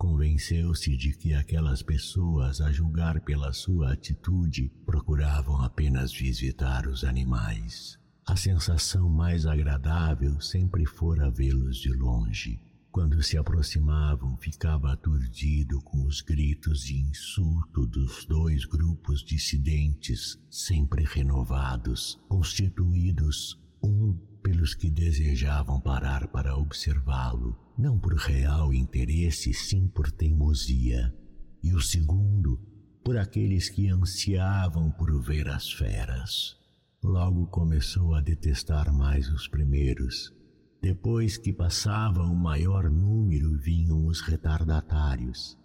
Convenceu-se 0.00 0.96
de 0.96 1.12
que 1.12 1.34
aquelas 1.34 1.82
pessoas, 1.82 2.62
a 2.62 2.72
julgar 2.72 3.20
pela 3.20 3.52
sua 3.52 3.92
atitude, 3.92 4.72
procuravam 4.86 5.60
apenas 5.60 6.10
visitar 6.10 6.86
os 6.86 7.04
animais. 7.04 7.98
A 8.26 8.34
sensação 8.34 9.10
mais 9.10 9.44
agradável 9.44 10.40
sempre 10.40 10.86
fora 10.86 11.30
vê-los 11.30 11.76
de 11.76 11.92
longe. 11.92 12.58
Quando 12.90 13.22
se 13.22 13.36
aproximavam, 13.36 14.38
ficava 14.38 14.90
aturdido 14.90 15.82
com 15.82 16.06
os 16.06 16.22
gritos 16.22 16.84
de 16.84 16.98
insulto 16.98 17.86
dos 17.86 18.24
dois 18.24 18.64
grupos 18.64 19.22
dissidentes, 19.22 20.38
sempre 20.48 21.04
renovados, 21.04 22.18
constituídos 22.26 23.60
um 23.82 24.18
pelos 24.42 24.74
que 24.74 24.90
desejavam 24.90 25.80
parar 25.80 26.28
para 26.28 26.56
observá-lo, 26.56 27.56
não 27.76 27.98
por 27.98 28.14
real 28.14 28.72
interesse, 28.72 29.52
sim 29.52 29.88
por 29.88 30.10
teimosia, 30.10 31.14
e 31.62 31.74
o 31.74 31.80
segundo, 31.80 32.58
por 33.04 33.16
aqueles 33.16 33.68
que 33.68 33.88
ansiavam 33.88 34.90
por 34.90 35.20
ver 35.22 35.48
as 35.48 35.70
feras. 35.72 36.56
Logo 37.02 37.46
começou 37.46 38.14
a 38.14 38.20
detestar 38.20 38.92
mais 38.92 39.28
os 39.30 39.48
primeiros. 39.48 40.34
Depois 40.82 41.36
que 41.36 41.52
passava 41.52 42.22
o 42.22 42.34
maior 42.34 42.90
número, 42.90 43.56
vinham 43.58 44.06
os 44.06 44.20
retardatários. 44.20 45.56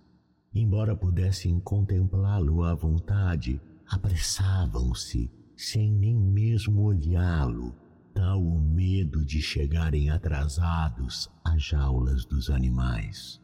Embora 0.53 0.95
pudessem 0.95 1.59
contemplá-lo 1.59 2.63
à 2.63 2.73
vontade, 2.73 3.61
apressavam-se, 3.87 5.29
sem 5.57 5.91
nem 5.91 6.17
mesmo 6.17 6.83
olhá-lo, 6.83 7.75
tal 8.15 8.41
o 8.41 8.61
medo 8.61 9.25
de 9.25 9.41
chegarem 9.41 10.09
atrasados 10.09 11.29
às 11.43 11.61
jaulas 11.61 12.25
dos 12.25 12.49
animais. 12.49 13.41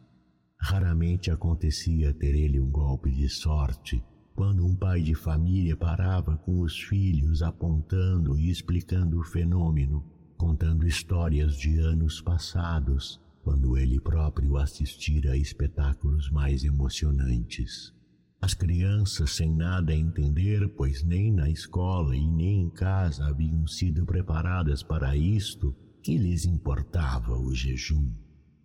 Raramente 0.58 1.30
acontecia 1.30 2.14
ter 2.14 2.34
ele 2.34 2.58
um 2.58 2.70
golpe 2.70 3.10
de 3.10 3.28
sorte 3.28 4.02
quando 4.34 4.64
um 4.64 4.74
pai 4.74 5.02
de 5.02 5.14
família 5.14 5.76
parava 5.76 6.38
com 6.38 6.60
os 6.60 6.80
filhos 6.80 7.42
apontando 7.42 8.38
e 8.38 8.48
explicando 8.48 9.20
o 9.20 9.24
fenômeno, 9.24 10.02
contando 10.38 10.86
histórias 10.86 11.54
de 11.56 11.78
anos 11.78 12.22
passados, 12.22 13.20
quando 13.44 13.76
ele 13.76 14.00
próprio 14.00 14.56
assistira 14.56 15.32
a 15.32 15.36
espetáculos 15.36 16.30
mais 16.30 16.64
emocionantes. 16.64 17.92
As 18.42 18.54
crianças, 18.54 19.30
sem 19.30 19.54
nada 19.54 19.92
a 19.92 19.96
entender, 19.96 20.68
pois 20.70 21.04
nem 21.04 21.32
na 21.32 21.48
escola 21.48 22.16
e 22.16 22.26
nem 22.26 22.62
em 22.62 22.70
casa 22.70 23.24
haviam 23.26 23.68
sido 23.68 24.04
preparadas 24.04 24.82
para 24.82 25.16
isto, 25.16 25.72
que 26.02 26.18
lhes 26.18 26.44
importava 26.44 27.38
o 27.38 27.54
jejum? 27.54 28.12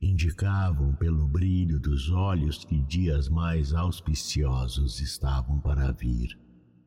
Indicavam 0.01 0.95
pelo 0.95 1.27
brilho 1.27 1.79
dos 1.79 2.09
olhos 2.09 2.65
que 2.65 2.81
dias 2.81 3.29
mais 3.29 3.71
auspiciosos 3.71 4.99
estavam 4.99 5.59
para 5.59 5.91
vir. 5.91 6.35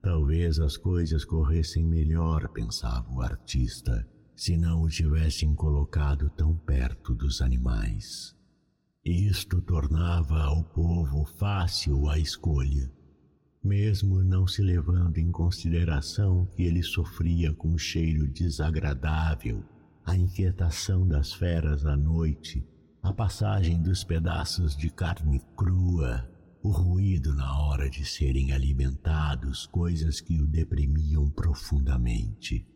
Talvez 0.02 0.58
as 0.58 0.76
coisas 0.76 1.24
corressem 1.24 1.86
melhor, 1.86 2.48
pensava 2.48 3.08
o 3.12 3.22
artista, 3.22 4.04
se 4.34 4.56
não 4.56 4.82
o 4.82 4.88
tivessem 4.88 5.54
colocado 5.54 6.28
tão 6.30 6.56
perto 6.56 7.14
dos 7.14 7.40
animais. 7.40 8.34
Isto 9.04 9.62
tornava 9.62 10.42
ao 10.42 10.62
povo 10.62 11.24
fácil 11.24 12.06
a 12.10 12.18
escolha, 12.18 12.92
mesmo 13.64 14.22
não 14.22 14.46
se 14.46 14.60
levando 14.60 15.16
em 15.16 15.32
consideração 15.32 16.44
que 16.54 16.64
ele 16.64 16.82
sofria 16.82 17.50
com 17.54 17.72
o 17.72 17.78
cheiro 17.78 18.28
desagradável, 18.28 19.64
a 20.04 20.14
inquietação 20.14 21.08
das 21.08 21.32
feras 21.32 21.86
à 21.86 21.96
noite, 21.96 22.62
a 23.02 23.10
passagem 23.10 23.80
dos 23.80 24.04
pedaços 24.04 24.76
de 24.76 24.90
carne 24.90 25.40
crua, 25.56 26.30
o 26.62 26.70
ruído 26.70 27.34
na 27.34 27.58
hora 27.58 27.88
de 27.88 28.04
serem 28.04 28.52
alimentados, 28.52 29.66
coisas 29.66 30.20
que 30.20 30.42
o 30.42 30.46
deprimiam 30.46 31.30
profundamente. 31.30 32.66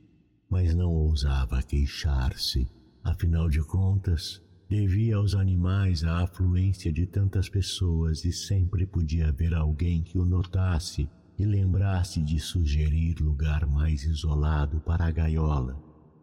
Mas 0.49 0.75
não 0.75 0.91
ousava 0.91 1.63
queixar-se, 1.63 2.67
afinal 3.03 3.51
de 3.51 3.63
contas, 3.63 4.43
Devia 4.69 5.17
aos 5.17 5.35
animais 5.35 6.03
a 6.05 6.23
afluência 6.23 6.91
de 6.91 7.07
tantas 7.07 7.49
pessoas 7.49 8.25
e 8.25 8.33
sempre 8.33 8.87
podia 8.87 9.29
haver 9.29 9.55
alguém 9.55 10.03
que 10.03 10.19
o 10.19 10.25
notasse 10.25 11.09
e 11.39 11.45
lembrasse 11.45 12.23
de 12.23 12.39
sugerir 12.41 13.21
lugar 13.21 13.67
mais 13.67 14.05
isolado 14.05 14.81
para 14.81 15.05
a 15.05 15.11
gaiola, 15.11 15.79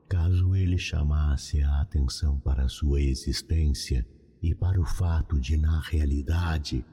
caso 0.09 0.55
ele 0.55 0.77
chamasse 0.77 1.61
a 1.61 1.81
atenção 1.81 2.39
para 2.39 2.67
sua 2.67 2.99
existência 3.01 4.05
e 4.41 4.55
para 4.55 4.81
o 4.81 4.85
fato 4.85 5.39
de, 5.39 5.55
na 5.55 5.79
realidade, 5.79 6.83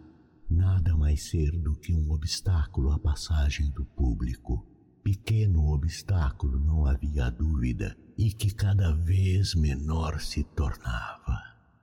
nada 0.50 0.94
mais 0.96 1.30
ser 1.30 1.52
do 1.52 1.72
que 1.72 1.94
um 1.94 2.10
obstáculo 2.10 2.90
à 2.90 2.98
passagem 2.98 3.70
do 3.70 3.84
público. 3.84 4.67
Pequeno 5.10 5.72
obstáculo, 5.72 6.60
não 6.60 6.84
havia 6.84 7.30
dúvida, 7.30 7.96
e 8.18 8.30
que 8.30 8.52
cada 8.52 8.92
vez 8.92 9.54
menor 9.54 10.20
se 10.20 10.44
tornava. 10.44 11.40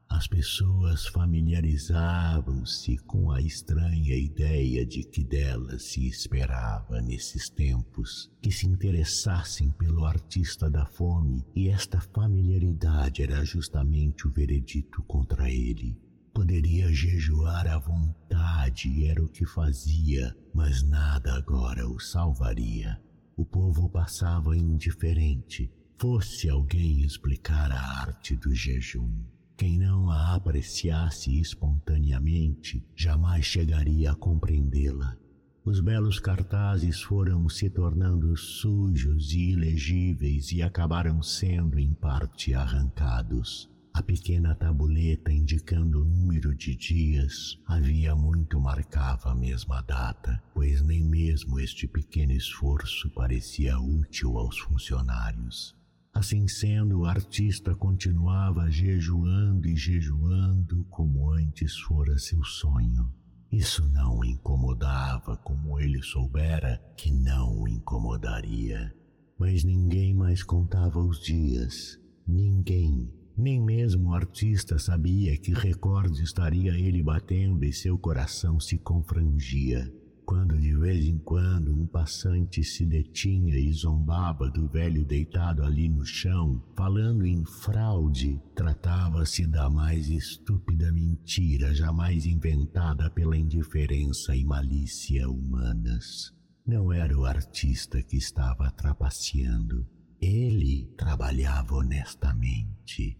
As 0.07 0.27
pessoas 0.27 1.07
familiarizavam-se 1.07 2.97
com 2.97 3.31
a 3.31 3.41
estranha 3.41 4.15
ideia 4.15 4.85
de 4.85 5.01
que 5.01 5.23
delas 5.23 5.85
se 5.85 6.07
esperava 6.07 7.01
nesses 7.01 7.49
tempos 7.49 8.31
que 8.43 8.51
se 8.51 8.67
interessassem 8.67 9.71
pelo 9.71 10.05
artista 10.05 10.69
da 10.69 10.85
fome, 10.85 11.43
e 11.55 11.67
esta 11.67 11.99
familiaridade 11.99 13.23
era 13.23 13.43
justamente 13.43 14.27
o 14.27 14.31
veredito 14.31 15.01
contra 15.01 15.49
ele. 15.49 15.99
Poderia 16.31 16.93
jejuar 16.93 17.65
à 17.65 17.79
vontade, 17.79 19.07
era 19.07 19.23
o 19.23 19.27
que 19.27 19.47
fazia, 19.47 20.37
mas 20.53 20.83
nada 20.83 21.33
agora 21.33 21.89
o 21.89 21.99
salvaria. 21.99 23.03
O 23.37 23.43
povo 23.43 23.89
passava 23.89 24.55
indiferente, 24.55 25.69
fosse 25.97 26.49
alguém 26.49 27.01
explicar 27.01 27.71
a 27.71 28.01
arte 28.01 28.35
do 28.35 28.53
jejum. 28.53 29.09
Quem 29.57 29.77
não 29.77 30.09
a 30.09 30.35
apreciasse 30.35 31.39
espontaneamente 31.39 32.85
jamais 32.95 33.45
chegaria 33.45 34.11
a 34.11 34.15
compreendê-la. 34.15 35.17
Os 35.63 35.79
belos 35.79 36.19
cartazes 36.19 37.01
foram 37.01 37.49
se 37.49 37.69
tornando 37.69 38.35
sujos 38.37 39.31
e 39.31 39.51
ilegíveis 39.51 40.51
e 40.51 40.61
acabaram 40.61 41.23
sendo, 41.23 41.79
em 41.79 41.93
parte, 41.93 42.53
arrancados. 42.53 43.69
A 43.95 44.03
pequena 44.03 44.53
tabuleta 44.53 45.31
indicando 45.31 46.01
o 46.01 46.03
número 46.05 46.53
de 46.53 46.75
dias 46.75 47.57
havia 47.65 48.13
muito 48.13 48.59
marcava 48.59 49.31
a 49.31 49.35
mesma 49.35 49.79
data, 49.83 50.43
pois 50.53 50.81
nem 50.81 51.01
mesmo 51.01 51.57
este 51.61 51.87
pequeno 51.87 52.33
esforço 52.33 53.09
parecia 53.11 53.79
útil 53.79 54.37
aos 54.37 54.59
funcionários. 54.59 55.73
Assim 56.13 56.45
sendo, 56.45 56.99
o 56.99 57.05
artista 57.05 57.73
continuava 57.73 58.69
jejuando 58.69 59.65
e 59.65 59.77
jejuando 59.77 60.83
como 60.89 61.31
antes 61.31 61.77
fora 61.77 62.19
seu 62.19 62.43
sonho. 62.43 63.09
Isso 63.49 63.87
não 63.87 64.17
o 64.17 64.25
incomodava 64.25 65.37
como 65.37 65.79
ele 65.79 66.03
soubera 66.03 66.83
que 66.97 67.13
não 67.13 67.61
o 67.61 67.65
incomodaria. 67.65 68.93
Mas 69.39 69.63
ninguém 69.63 70.13
mais 70.13 70.43
contava 70.43 70.99
os 70.99 71.21
dias. 71.21 71.97
Ninguém 72.27 73.09
nem 73.37 73.61
mesmo 73.61 74.09
o 74.09 74.13
artista 74.13 74.79
sabia 74.79 75.37
que 75.37 75.53
recorde 75.53 76.23
estaria 76.23 76.71
ele 76.73 77.03
batendo 77.03 77.65
e 77.65 77.73
seu 77.73 77.97
coração 77.97 78.59
se 78.59 78.77
confrangia. 78.77 79.91
Quando 80.25 80.57
de 80.57 80.75
vez 80.75 81.05
em 81.05 81.19
quando 81.19 81.71
um 81.71 81.85
passante 81.85 82.63
se 82.63 82.83
detinha 82.83 83.55
e 83.59 83.71
zombava 83.71 84.49
do 84.49 84.67
velho 84.67 85.05
deitado 85.05 85.63
ali 85.63 85.87
no 85.87 86.03
chão, 86.03 86.63
falando 86.75 87.25
em 87.25 87.45
fraude, 87.45 88.41
tratava-se 88.55 89.45
da 89.45 89.69
mais 89.69 90.09
estúpida 90.09 90.91
mentira 90.91 91.75
jamais 91.75 92.25
inventada 92.25 93.07
pela 93.11 93.37
indiferença 93.37 94.35
e 94.35 94.43
malícia 94.43 95.29
humanas. 95.29 96.33
Não 96.65 96.91
era 96.91 97.15
o 97.15 97.25
artista 97.25 98.01
que 98.01 98.17
estava 98.17 98.71
trapaceando. 98.71 99.85
Ele 100.19 100.91
trabalhava 100.97 101.75
honestamente 101.75 103.15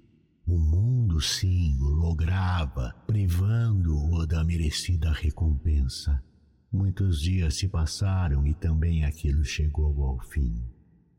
o 0.47 0.57
mundo, 0.59 1.19
sim, 1.19 1.75
o 1.79 1.89
lograva, 1.89 2.93
privando-o 3.07 4.27
da 4.27 4.43
merecida 4.43 5.11
recompensa. 5.11 6.23
Muitos 6.71 7.19
dias 7.19 7.55
se 7.55 7.67
passaram 7.67 8.45
e 8.45 8.53
também 8.53 9.05
aquilo 9.05 9.43
chegou 9.43 10.03
ao 10.03 10.19
fim. 10.19 10.63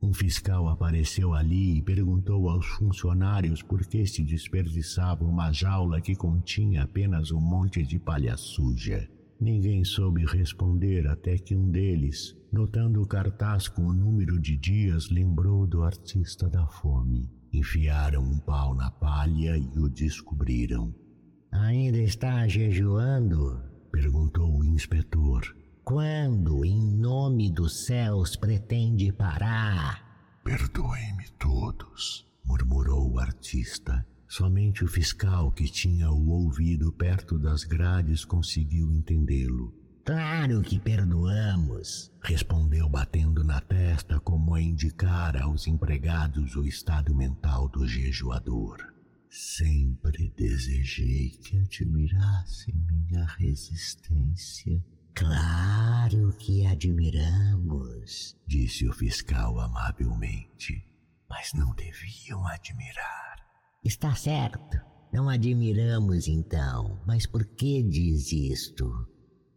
Um 0.01 0.13
fiscal 0.13 0.69
apareceu 0.69 1.35
ali 1.35 1.79
e 1.79 1.83
perguntou 1.83 2.49
aos 2.49 2.67
funcionários 2.67 3.63
por 3.63 3.85
que 3.87 4.07
se 4.07 4.23
desperdiçava 4.23 5.25
uma 5.25 5.51
jaula 5.51 6.01
que 6.01 6.15
continha 6.15 6.85
apenas 6.85 7.33
um 7.33 7.41
monte 7.41 7.83
de 7.83 7.99
palha 7.99 8.37
suja. 8.37 9.09
Ninguém 9.41 9.85
soube 9.85 10.25
responder 10.25 11.09
até 11.09 11.37
que 11.37 11.57
um 11.57 11.69
deles, 11.69 12.37
notando 12.53 13.03
o 13.03 13.07
cartaz 13.07 13.67
com 13.67 13.87
o 13.87 13.93
número 13.93 14.39
de 14.39 14.57
dias, 14.57 15.11
lembrou 15.11 15.67
do 15.67 15.83
artista 15.83 16.49
da 16.49 16.67
fome. 16.67 17.29
Enfiaram 17.53 18.23
um 18.23 18.39
pau 18.39 18.75
na 18.75 18.91
palha 18.91 19.57
e 19.57 19.79
o 19.79 19.89
descobriram. 19.89 20.95
Ainda 21.51 21.99
está 21.99 22.47
jejuando? 22.47 23.63
perguntou 23.91 24.59
o 24.59 24.65
inspetor. 24.65 25.57
Quando, 25.85 26.65
em 26.65 26.97
nome 26.97 27.51
dos 27.51 27.87
céus, 27.87 28.37
pretende 28.37 29.13
parar? 29.13 30.41
Perdoem-me 30.45 31.29
todos, 31.39 32.27
murmurou 32.45 33.13
o 33.13 33.19
artista. 33.19 34.07
Somente 34.29 34.85
o 34.85 34.89
fiscal 34.89 35.53
que 35.53 35.65
tinha 35.65 36.11
o 36.11 36.29
ouvido 36.29 36.93
perto 36.93 37.39
das 37.39 37.63
grades 37.65 38.25
conseguiu 38.25 38.93
entendê-lo. 38.93 39.73
Claro 40.07 40.63
que 40.63 40.79
perdoamos, 40.79 42.13
respondeu 42.23 42.89
batendo 42.89 43.43
na 43.43 43.61
testa 43.61 44.21
como 44.21 44.55
a 44.55 44.63
indicar 44.63 45.37
aos 45.37 45.67
empregados 45.67 46.55
o 46.55 46.65
estado 46.65 47.13
mental 47.13 47.69
do 47.69 47.89
jejuador. 47.89 48.95
Sempre 49.29 50.33
desejei 50.37 51.31
que 51.31 51.59
admirassem 51.59 52.73
minha 52.89 53.25
resistência. 53.25 54.81
Claro 55.13 56.33
que 56.39 56.65
admiramos, 56.65 58.37
disse 58.47 58.89
o 58.89 58.93
fiscal 58.93 59.59
amavelmente. 59.59 60.87
Mas 61.29 61.53
não 61.53 61.75
deviam 61.75 62.47
admirar. 62.47 63.45
Está 63.83 64.15
certo. 64.15 64.81
Não 65.13 65.29
admiramos 65.29 66.29
então. 66.29 66.97
Mas 67.05 67.27
por 67.27 67.45
que 67.45 67.83
diz 67.83 68.31
isto? 68.31 69.16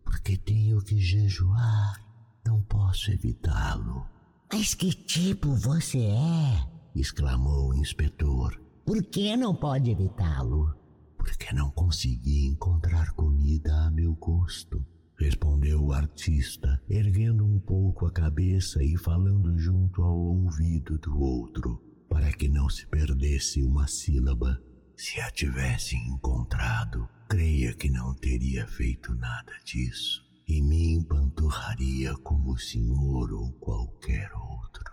Porque 0.10 0.36
tenho 0.38 0.82
que 0.82 1.00
jejuar. 1.00 2.04
Não 2.44 2.64
posso 2.64 3.12
evitá-lo. 3.12 4.08
Mas 4.52 4.74
que 4.74 4.92
tipo 4.92 5.54
você 5.54 6.00
é? 6.00 6.68
exclamou 6.96 7.70
o 7.70 7.76
inspetor. 7.76 8.60
Por 8.84 9.04
que 9.04 9.38
não 9.38 9.54
pode 9.54 9.92
evitá-lo? 9.92 10.74
Porque 11.16 11.54
não 11.54 11.70
consegui 11.70 12.48
encontrar 12.48 13.12
comida 13.12 13.72
a 13.86 13.92
meu 13.92 14.16
gosto, 14.16 14.84
respondeu 15.16 15.86
o 15.86 15.94
artista, 15.94 16.82
erguendo 16.90 17.46
um 17.46 17.60
pouco 17.60 18.08
a 18.08 18.12
cabeça 18.12 18.84
e 18.84 18.98
falando 18.98 19.56
junto 19.60 20.02
ao 20.02 20.18
ouvido 20.18 20.98
do 20.98 21.20
outro, 21.20 21.80
para 22.10 22.34
que 22.34 22.50
não 22.50 22.68
se 22.68 22.88
perdesse 22.88 23.62
uma 23.62 23.86
sílaba. 23.86 24.60
Se 25.00 25.18
a 25.22 25.32
tivesse 25.32 25.96
encontrado, 25.96 27.08
creia 27.30 27.74
que 27.74 27.90
não 27.90 28.14
teria 28.16 28.68
feito 28.68 29.16
nada 29.16 29.54
disso 29.64 30.22
e 30.46 30.62
me 30.62 30.92
empanturraria 30.92 32.14
como 32.18 32.52
o 32.52 32.58
senhor 32.58 33.32
ou 33.32 33.50
qualquer 33.54 34.30
outro. 34.34 34.84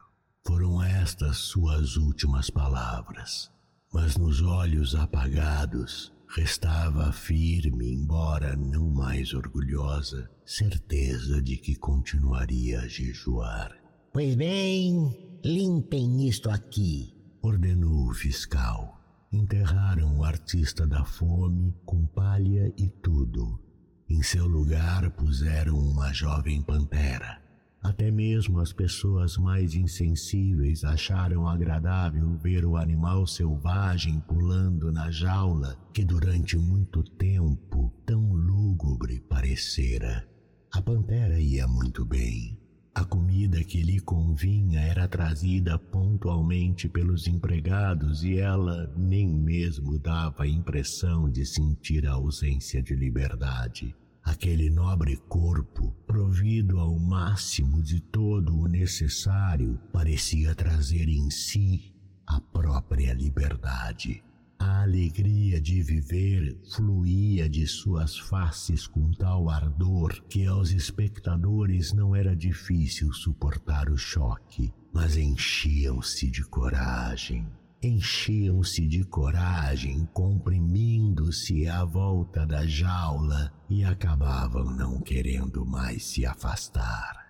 Foram 0.47 0.81
estas 0.81 1.39
suas 1.39 1.97
últimas 1.97 2.49
palavras, 2.49 3.51
mas 3.93 4.17
nos 4.17 4.41
olhos 4.43 4.95
apagados 4.95 6.13
restava 6.37 7.13
firme, 7.13 7.93
embora 7.93 8.55
não 8.55 8.89
mais 8.89 9.35
orgulhosa, 9.35 10.31
certeza 10.45 11.43
de 11.43 11.57
que 11.57 11.75
continuaria 11.75 12.79
a 12.79 12.87
jejuar. 12.87 13.77
Pois 14.13 14.37
bem, 14.37 15.41
limpem 15.45 16.29
isto 16.29 16.49
aqui, 16.49 17.13
ordenou 17.43 18.09
o 18.09 18.15
fiscal. 18.15 18.96
Enterraram 19.37 20.17
o 20.17 20.25
artista 20.25 20.87
da 20.87 21.05
fome 21.05 21.75
com 21.85 22.07
palha 22.07 22.73
e 22.75 22.89
tudo. 22.89 23.61
Em 24.09 24.23
seu 24.23 24.47
lugar 24.47 25.11
puseram 25.11 25.79
uma 25.79 26.11
jovem 26.11 26.63
pantera. 26.63 27.39
Até 27.83 28.11
mesmo 28.11 28.61
as 28.61 28.73
pessoas 28.73 29.37
mais 29.37 29.75
insensíveis 29.75 30.85
acharam 30.85 31.47
agradável 31.47 32.35
ver 32.39 32.65
o 32.65 32.79
animal 32.79 33.27
selvagem 33.27 34.21
pulando 34.21 34.91
na 34.91 35.11
jaula 35.11 35.77
que 35.93 36.03
durante 36.03 36.57
muito 36.57 37.03
tempo 37.03 37.93
tão 38.07 38.33
lúgubre 38.33 39.21
parecera. 39.21 40.27
A 40.73 40.81
pantera 40.81 41.39
ia 41.39 41.69
muito 41.69 42.07
bem. 42.07 42.59
A 42.97 43.05
comida 43.05 43.63
que 43.63 43.83
lhe 43.83 44.01
convinha 44.01 44.81
era 44.81 45.07
trazida 45.07 45.79
pontualmente 45.79 46.89
pelos 46.89 47.27
empregados 47.27 48.25
e 48.25 48.39
ela 48.39 48.91
nem 48.97 49.29
mesmo 49.29 49.99
dava 49.99 50.45
a 50.45 50.49
impressão 50.49 51.29
de 51.29 51.45
sentir 51.45 52.07
a 52.07 52.13
ausência 52.13 52.83
de 52.83 52.95
liberdade. 52.95 53.95
Aquele 54.25 54.71
nobre 54.71 55.19
corpo, 55.29 55.95
provido 56.07 56.81
ao 56.81 56.99
máximo 56.99 57.83
de 57.83 58.01
todo 58.01 58.59
o 58.59 58.67
necessário, 58.67 59.79
parecia 59.93 60.55
trazer 60.55 61.07
em 61.07 61.31
si 61.31 61.93
a 62.27 62.41
própria 62.41 63.13
liberdade. 63.13 64.25
A 64.59 64.83
alegria 64.83 65.61
de 65.61 65.83
viver 65.83 66.59
fluía 66.75 67.49
de 67.49 67.67
suas 67.67 68.19
faces 68.19 68.87
com 68.87 69.11
tal 69.13 69.51
ardor 69.51 70.23
que 70.29 70.47
aos 70.47 70.71
espectadores 70.71 71.93
não 71.93 72.15
era 72.15 72.35
difícil 72.35 73.13
suportar 73.13 73.91
o 73.91 73.97
choque, 73.97 74.73
mas 74.93 75.17
enchiam-se 75.17 76.31
de 76.31 76.43
coragem. 76.45 77.47
Enchiam-se 77.83 78.87
de 78.87 79.05
coragem, 79.05 80.09
comprimindo-se 80.13 81.69
à 81.69 81.85
volta 81.85 82.47
da 82.47 82.67
jaula 82.67 83.53
e 83.69 83.85
acabavam 83.85 84.65
não 84.65 85.01
querendo 85.01 85.65
mais 85.67 86.05
se 86.05 86.25
afastar. 86.25 87.27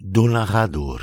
Do 0.00 0.26
narrador 0.26 1.02